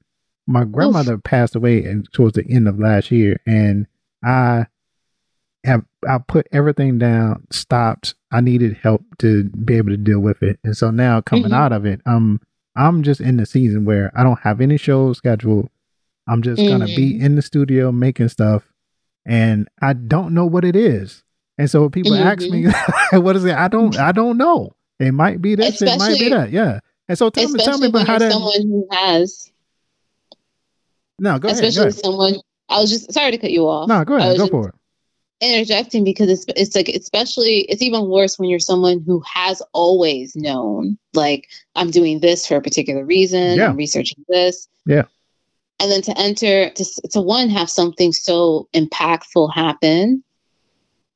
[0.47, 3.87] my grandmother passed away in, towards the end of last year, and
[4.25, 4.67] I
[5.65, 8.15] have I put everything down, stopped.
[8.33, 11.55] I needed help to be able to deal with it, and so now coming Mhm.
[11.55, 12.41] out of it, um,
[12.77, 15.69] I'm just in the season where I don't have any shows scheduled.
[16.29, 17.25] I'm just gonna be mm-hmm.
[17.25, 18.65] in the studio making stuff,
[19.27, 21.25] and I don't know what it is.
[21.59, 23.21] And so when people ask me, mm-hmm.
[23.23, 23.99] "What is it?" I don't.
[23.99, 24.73] I don't know.
[24.99, 25.83] It might be this.
[25.83, 26.51] it might be that.
[26.51, 26.81] Yeah.
[27.09, 28.33] And so tell me, tell me about how that.
[28.33, 29.51] someone who has,
[31.19, 31.65] no, go ahead.
[31.65, 31.95] Especially ahead.
[31.95, 32.35] someone.
[32.69, 33.89] I was just sorry to cut you off.
[33.89, 34.37] No, go ahead.
[34.37, 34.75] Go just for it.
[35.43, 40.37] Interjecting because it's it's like especially it's even worse when you're someone who has always
[40.37, 43.59] known like I'm doing this for a particular reason.
[43.59, 43.69] Yeah.
[43.69, 44.69] I'm researching this.
[44.87, 45.05] Yeah.
[45.81, 50.23] And then to enter to to one have something so impactful happen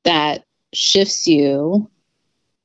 [0.03, 1.89] that shifts you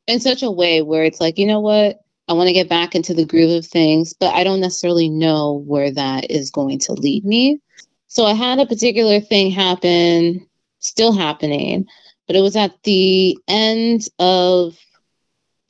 [0.06, 2.00] in such a way where it's like, you know what?
[2.28, 5.62] I want to get back into the groove of things, but I don't necessarily know
[5.66, 7.60] where that is going to lead me.
[8.06, 10.46] So I had a particular thing happen,
[10.82, 11.86] still happening,
[12.26, 14.74] but it was at the end of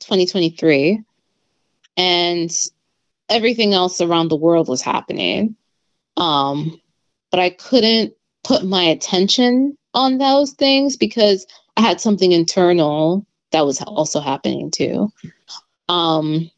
[0.01, 1.01] 2023
[1.95, 2.51] and
[3.29, 5.55] everything else around the world was happening.
[6.17, 6.79] Um,
[7.31, 8.13] but I couldn't
[8.43, 14.71] put my attention on those things because I had something internal that was also happening
[14.71, 15.11] too.
[15.87, 16.49] Um,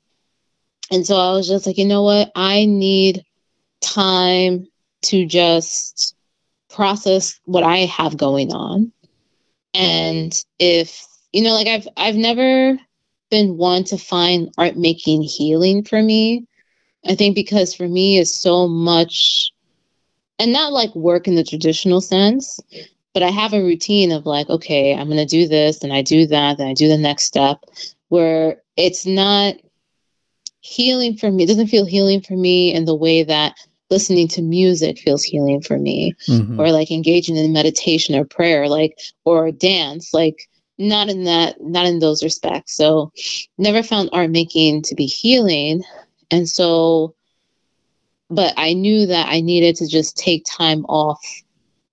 [0.91, 2.31] and so I was just like, you know what?
[2.35, 3.25] I need
[3.81, 4.67] time
[5.03, 6.15] to just
[6.75, 8.91] process what I have going on.
[9.73, 12.77] And if, you know, like I've I've never
[13.31, 16.45] been one to find art making healing for me.
[17.05, 19.51] I think because for me it's so much
[20.39, 22.59] and not like work in the traditional sense,
[23.13, 26.27] but I have a routine of like, okay, I'm to do this, and I do
[26.27, 27.59] that, then I do the next step,
[28.09, 29.55] where it's not
[30.59, 31.43] healing for me.
[31.43, 33.55] It doesn't feel healing for me in the way that
[33.89, 36.59] listening to music feels healing for me, mm-hmm.
[36.59, 41.85] or like engaging in meditation or prayer, like, or dance, like, not in that, not
[41.85, 42.75] in those respects.
[42.75, 43.11] So,
[43.57, 45.83] never found art making to be healing.
[46.31, 47.15] And so,
[48.29, 51.23] but I knew that I needed to just take time off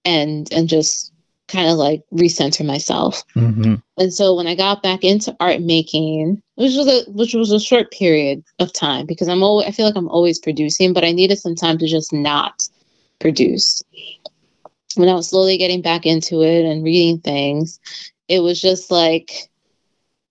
[0.05, 1.12] and and just
[1.53, 3.23] kind of like recenter myself.
[3.35, 3.75] Mm-hmm.
[3.99, 7.61] And so when I got back into art making, which was a which was a
[7.61, 11.13] short period of time because I'm always I feel like I'm always producing, but I
[11.13, 12.69] needed some time to just not
[13.21, 13.83] produce.
[14.97, 17.79] When I was slowly getting back into it and reading things,
[18.29, 19.51] it was just like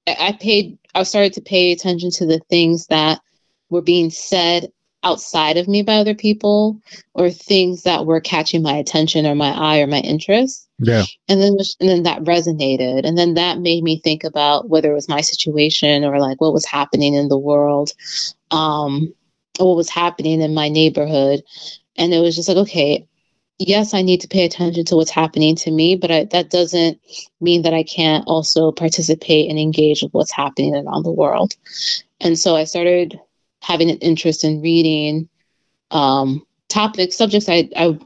[0.07, 3.21] I paid I started to pay attention to the things that
[3.69, 4.71] were being said
[5.03, 6.79] outside of me by other people
[7.13, 10.67] or things that were catching my attention or my eye or my interest.
[10.79, 11.03] Yeah.
[11.27, 14.95] And then and then that resonated and then that made me think about whether it
[14.95, 17.91] was my situation or like what was happening in the world
[18.49, 19.13] um
[19.59, 21.43] what was happening in my neighborhood
[21.97, 23.07] and it was just like okay
[23.59, 26.99] yes I need to pay attention to what's happening to me but I, that doesn't
[27.39, 31.53] mean that I can't also participate and engage with what's happening around the world.
[32.19, 33.19] And so I started
[33.61, 35.29] having an interest in reading
[35.91, 37.97] um, topics, subjects I, I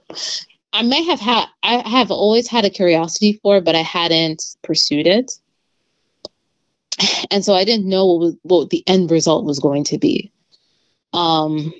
[0.73, 5.07] I may have had I have always had a curiosity for, but I hadn't pursued
[5.07, 5.32] it.
[7.32, 10.32] And so I didn't know what, was, what the end result was going to be.
[11.14, 11.73] Um,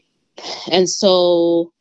[0.70, 1.72] and so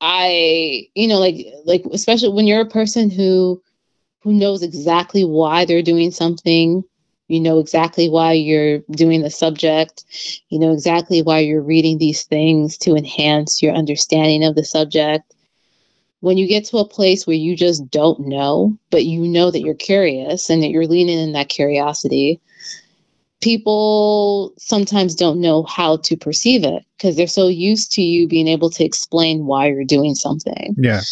[0.00, 3.62] I, you know, like like especially when you're a person who
[4.20, 6.84] who knows exactly why they're doing something
[7.28, 10.04] you know exactly why you're doing the subject.
[10.48, 15.34] You know exactly why you're reading these things to enhance your understanding of the subject.
[16.20, 19.60] When you get to a place where you just don't know, but you know that
[19.60, 22.40] you're curious and that you're leaning in that curiosity,
[23.42, 28.48] people sometimes don't know how to perceive it because they're so used to you being
[28.48, 30.74] able to explain why you're doing something.
[30.78, 31.02] Yeah.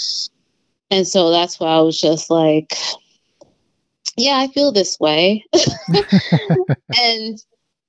[0.90, 2.74] And so that's why I was just like,
[4.16, 5.44] yeah, I feel this way.
[7.00, 7.38] and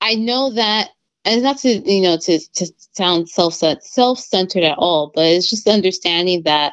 [0.00, 0.90] I know that
[1.24, 5.48] and not to you know to to sound self self centered at all, but it's
[5.48, 6.72] just understanding that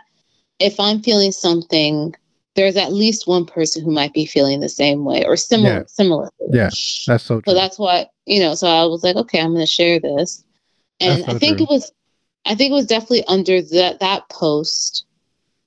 [0.59, 2.13] if I'm feeling something,
[2.55, 5.83] there's at least one person who might be feeling the same way or similar yeah.
[5.87, 6.29] similar.
[6.49, 6.69] Yeah,
[7.07, 7.41] that's so.
[7.41, 7.43] True.
[7.47, 8.55] So that's why you know.
[8.55, 10.43] So I was like, okay, I'm going to share this,
[10.99, 11.65] and so I think true.
[11.65, 11.91] it was,
[12.45, 15.05] I think it was definitely under that that post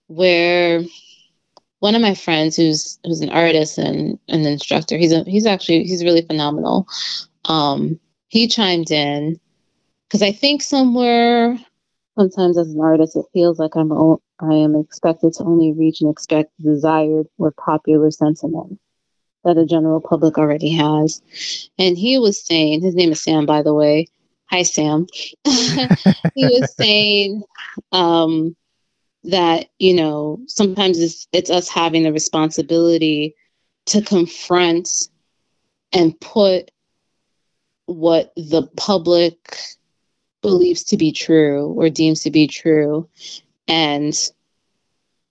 [0.08, 0.82] where
[1.84, 5.84] one of my friends who's who's an artist and an instructor he's a he's actually
[5.84, 6.86] he's really phenomenal.
[7.46, 9.40] Um he chimed in
[10.08, 11.58] because i think somewhere
[12.18, 16.00] sometimes as an artist it feels like i'm o- i am expected to only reach
[16.00, 18.78] and expect desired or popular sentiment
[19.44, 21.22] that the general public already has.
[21.78, 24.06] And he was saying his name is sam by the way.
[24.50, 25.06] Hi sam.
[26.34, 27.42] He was saying
[27.92, 28.56] um
[29.24, 33.34] that you know sometimes it's it's us having the responsibility
[33.86, 35.08] to confront
[35.92, 36.70] and put
[37.86, 39.58] what the public
[40.42, 43.08] believes to be true or deems to be true
[43.66, 44.14] and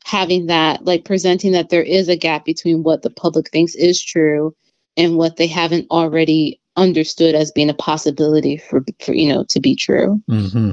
[0.05, 4.01] having that like presenting that there is a gap between what the public thinks is
[4.01, 4.55] true
[4.97, 9.59] and what they haven't already understood as being a possibility for, for you know to
[9.59, 10.71] be true mm-hmm.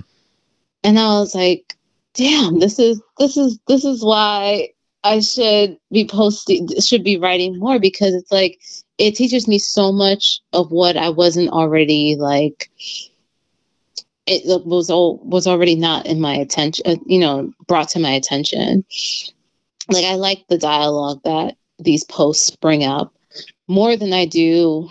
[0.82, 1.76] and i was like
[2.14, 4.70] damn, this is this is this is why
[5.04, 8.60] I should be posting should be writing more because it's like
[8.98, 12.70] it teaches me so much of what I wasn't already like
[14.26, 18.10] it was all was already not in my attention uh, you know brought to my
[18.10, 18.84] attention.
[19.88, 23.12] Like i like the dialogue that these posts bring up
[23.66, 24.88] more than i do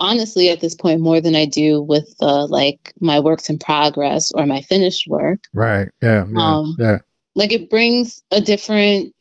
[0.00, 4.32] honestly at this point more than I do with uh, like my works in progress
[4.32, 5.40] or my finished work.
[5.54, 5.88] Right.
[6.02, 6.26] Yeah.
[6.28, 6.38] Yeah.
[6.38, 6.98] Um, yeah.
[7.34, 9.14] Like it brings a different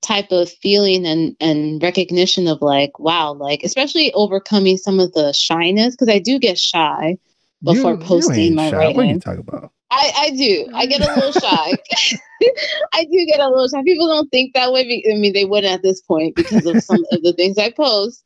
[0.00, 5.32] type of feeling and and recognition of like wow like especially overcoming some of the
[5.32, 7.18] shyness because I do get shy
[7.64, 8.76] before you, posting you my shy.
[8.76, 8.96] writing.
[8.96, 9.72] What are you talking about?
[9.90, 10.68] I, I do.
[10.74, 11.72] I get a little shy.
[12.92, 13.82] I do get a little shy.
[13.82, 15.02] People don't think that way.
[15.10, 18.24] I mean, they wouldn't at this point because of some of the things I post.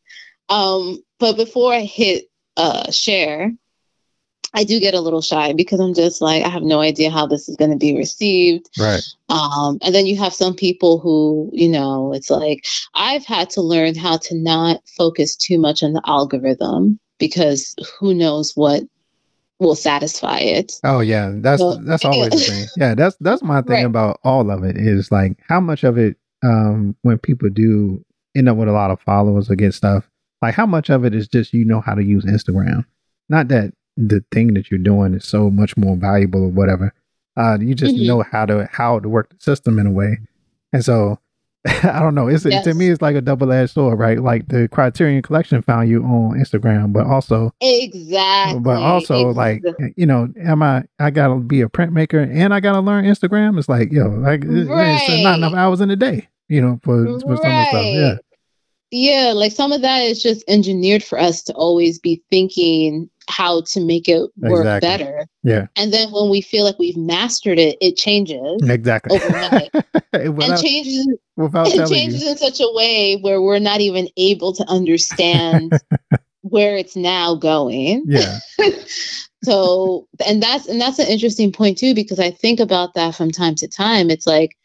[0.48, 2.24] Um, but before I hit
[2.56, 3.52] uh, share,
[4.54, 7.26] I do get a little shy because I'm just like, I have no idea how
[7.26, 8.68] this is going to be received.
[8.78, 9.00] Right.
[9.28, 13.62] Um, and then you have some people who, you know, it's like, I've had to
[13.62, 18.82] learn how to not focus too much on the algorithm because who knows what
[19.60, 20.72] will satisfy it.
[20.82, 22.66] Oh yeah, that's So- that's always the thing.
[22.76, 23.86] Yeah, that's that's my thing Right.
[23.86, 28.04] about all of it is like how much of it um when people do
[28.34, 30.10] end up with a lot of followers or get stuff,
[30.42, 32.84] like how much of it is just you know how to use Instagram.
[33.28, 36.92] Not that the thing that you're doing is so much more valuable or whatever.
[37.36, 38.06] Uh you just Mhm.
[38.06, 40.18] know how to how to work the system in a way.
[40.72, 41.18] And so
[41.84, 42.26] I don't know.
[42.26, 44.20] It's to me it's like a double edged sword, right?
[44.20, 48.58] Like the Criterion Collection found you on Instagram, but also Exactly.
[48.60, 49.62] but also like
[49.96, 53.68] you know am i i gotta be a printmaker and i gotta learn instagram it's
[53.68, 57.20] like yo like it- it's not enough hours in a day you know for, for
[57.20, 58.18] some of the stuff yeah Right.
[58.92, 63.62] Yeah, like some of that is just engineered for us to always be thinking how
[63.62, 64.80] to make it work Exactly.
[64.80, 65.26] better.
[65.42, 69.70] yeah And then when we feel like we've mastered it, it changes exactly overnight.
[70.12, 74.52] and changes without it changes you in such a way where we're not even able
[74.52, 75.72] to understand
[76.42, 78.04] where it's now going.
[78.06, 78.38] yeah
[79.42, 83.30] so and that's and that's an interesting point too because i think about that from
[83.30, 84.56] time to time it's like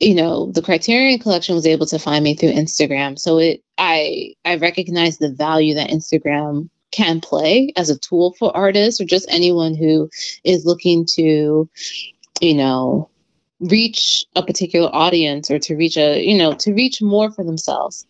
[0.00, 3.18] you know the criterion collection was able to find me through instagram.
[3.18, 8.56] So it i i recognize the value that instagram can play as a tool for
[8.56, 10.08] artists or just anyone who
[10.44, 11.68] is looking to
[12.40, 13.10] you know
[13.60, 18.06] reach a particular audience or to reach a you know to reach more for themselves.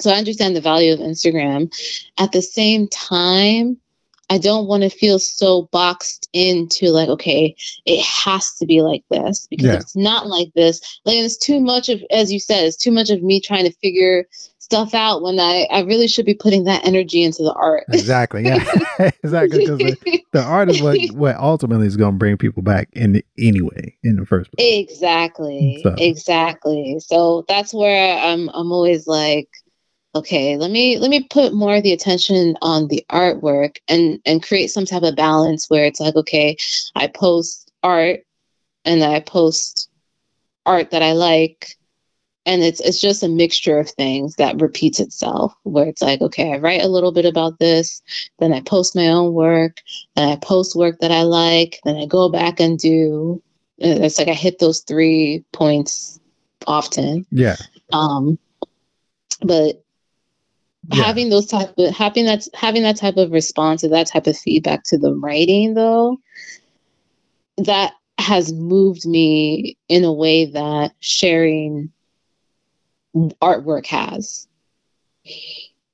[0.00, 1.72] So i understand the value of instagram.
[2.18, 3.78] At the same time
[4.30, 7.56] I don't want to feel so boxed into like, okay,
[7.86, 9.74] it has to be like this because Yeah.
[9.76, 13.08] it's not like this, like it's too much of, as you said, it's too much
[13.10, 14.26] of me trying to figure
[14.58, 17.84] stuff out when I, I really should be putting that energy into the art.
[17.88, 18.44] exactly.
[18.44, 18.62] Yeah.
[19.24, 19.60] Exactly.
[19.60, 23.22] Because the, the art is what what ultimately is going to bring people back in
[23.38, 24.84] anyway in the first place.
[24.90, 26.98] Exactly, So- exactly.
[27.00, 29.48] So that's where I'm, I'm always like,
[30.18, 34.42] okay, let me let me put more of the attention on the artwork and and
[34.42, 36.56] create some type of balance where it's like, okay,
[36.94, 38.20] I post art
[38.84, 39.88] and I post
[40.66, 41.76] art that I like
[42.46, 46.52] and it's it's just a mixture of things that repeats itself where it's like okay
[46.52, 48.00] i write a little bit about this
[48.38, 49.78] then i post my own work
[50.16, 53.42] then i post work that i like then i go back and do
[53.82, 56.18] uh, it's like i hit those three points
[56.68, 57.26] often.
[57.30, 57.56] Yeah.
[57.92, 58.38] Um
[59.40, 59.82] but
[60.90, 61.04] Yeah.
[61.04, 64.38] having those type of having that having that type of response or that type of
[64.38, 66.18] feedback to the writing though
[67.58, 71.92] that has moved me in a way that sharing
[73.42, 74.46] artwork has.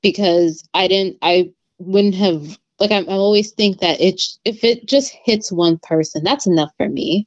[0.03, 4.87] Because i didn't i wouldn't have like I, I always think that it if it
[4.87, 7.27] just hits one person that's enough for me.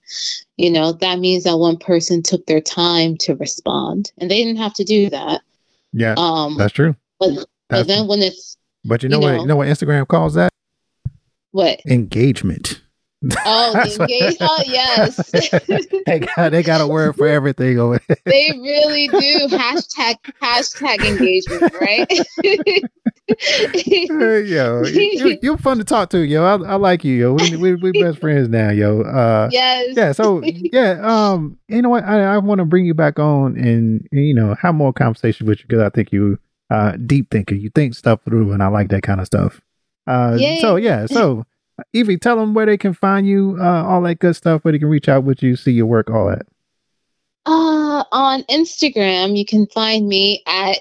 [0.55, 4.61] You know that means that one person took their time to respond and they didn't
[4.61, 5.41] have to do that.
[5.91, 6.95] Yeah um that's true.
[7.19, 10.07] but, but then when it's but you know you what know- you know what instagram
[10.07, 10.51] calls that
[11.51, 12.81] what engagement
[13.45, 15.31] oh That's engage oh yes
[16.05, 18.17] they got they got a word for everything over there.
[18.25, 22.07] they really do hashtag hashtag engagement right
[24.47, 26.43] yo, you, you're fun to talk to, yo.
[26.45, 27.33] I, I like you, yo.
[27.33, 29.01] We we we best friends now, yo.
[29.01, 30.11] Uh, yes yeah.
[30.13, 32.03] So yeah, um, you know what?
[32.03, 35.59] I, I want to bring you back on and you know have more conversation with
[35.59, 36.39] you because I think you
[36.69, 37.55] uh deep thinker.
[37.55, 39.61] You think stuff through, and I like that kind of stuff.
[40.05, 41.45] Uh, so yeah, so
[41.95, 44.79] Ify, tell them where they can find you, uh, all that good stuff, where they
[44.79, 46.47] can reach out with you, see your work, all that.
[47.45, 50.79] Uh, on Instagram, you can find me at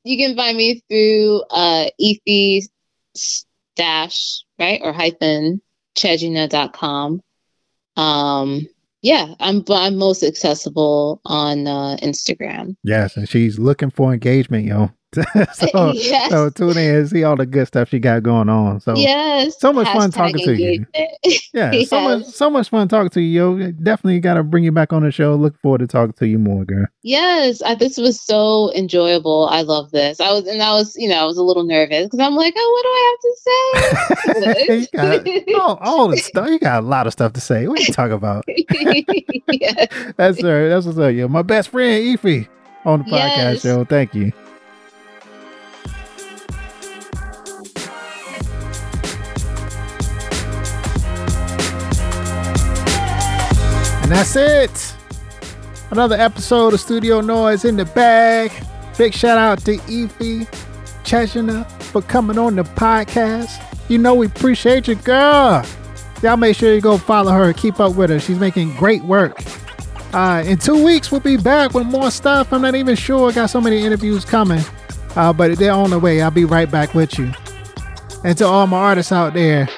[0.04, 2.62] You can find me through uh, ify
[3.76, 5.60] dash right or hyphen
[5.96, 7.22] chiejina.com.
[7.96, 8.66] Um,
[9.02, 12.76] yeah, I'm but I'm most accessible on uh, Instagram.
[12.84, 14.90] Yes, and she's looking for engagement, yo.
[15.52, 16.30] so, yes.
[16.30, 18.80] so tune in and see all the good stuff she got going on.
[18.80, 19.58] So yes.
[19.60, 20.86] so much fun Hashtag talking to you.
[21.52, 23.72] yeah, so much so much fun talking to you, yo.
[23.72, 25.34] Definitely got to bring you back on the show.
[25.34, 26.86] Look forward to talking to you more, girl.
[27.02, 29.48] Yes, I, this was so enjoyable.
[29.50, 30.20] I love this.
[30.20, 32.54] I was, and I was, you know, I was a little nervous because I'm like,
[32.56, 33.32] oh, what do I have to
[34.66, 36.48] you got all, all the stuff.
[36.48, 37.68] You got a lot of stuff to say.
[37.68, 38.44] What you talking about?
[38.46, 38.66] say?
[39.52, 39.88] yes.
[40.16, 40.68] That's her.
[40.68, 41.28] That's what's up, yo.
[41.28, 42.48] My best friend Ify
[42.84, 43.62] on the podcast Yes.
[43.62, 43.84] show.
[43.84, 44.32] Thank you.
[54.12, 54.94] That's it.
[55.90, 58.52] Another episode of Studio Noise in the bag.
[58.98, 60.46] Big shout out to Ify
[61.02, 63.50] Chiejina for coming on the podcast.
[63.88, 65.64] You know we appreciate you, girl.
[66.22, 68.20] Y'all make sure you go follow her, keep up with her.
[68.20, 69.42] She's making great work.
[70.12, 72.52] Uh, in two weeks, we'll be back with more stuff.
[72.52, 73.30] I'm not even sure.
[73.30, 74.62] I got so many interviews coming,
[75.16, 76.20] uh, but they're on the way.
[76.20, 77.32] I'll be right back with you.
[78.24, 79.70] And to all my artists out there,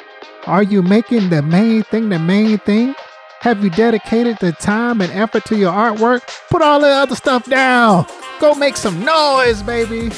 [0.46, 2.96] are you making the main thing the main thing?
[3.44, 6.22] Have you dedicated the time and effort to your artwork?
[6.48, 8.06] Put all the other stuff down.
[8.40, 10.10] Go make some noise, baby.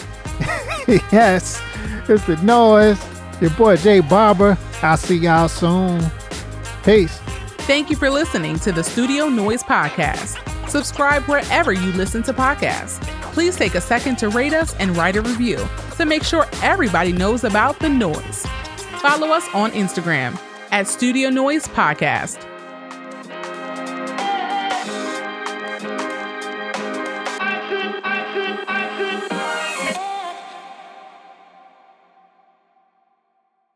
[1.10, 1.60] yes,
[2.08, 3.04] it's the noise.
[3.40, 4.56] Your boy Jay Barber.
[4.80, 6.04] I'll see y'all soon.
[6.84, 7.18] Peace.
[7.66, 10.38] Thank you for listening to the Studio Noise Podcast.
[10.68, 13.02] Subscribe wherever you listen to podcasts.
[13.32, 15.58] Please take a second to rate us and write a review
[15.96, 18.46] to make sure everybody knows about the noise.
[19.00, 20.38] Follow us on Instagram
[20.70, 22.46] at Studio Noise Podcast.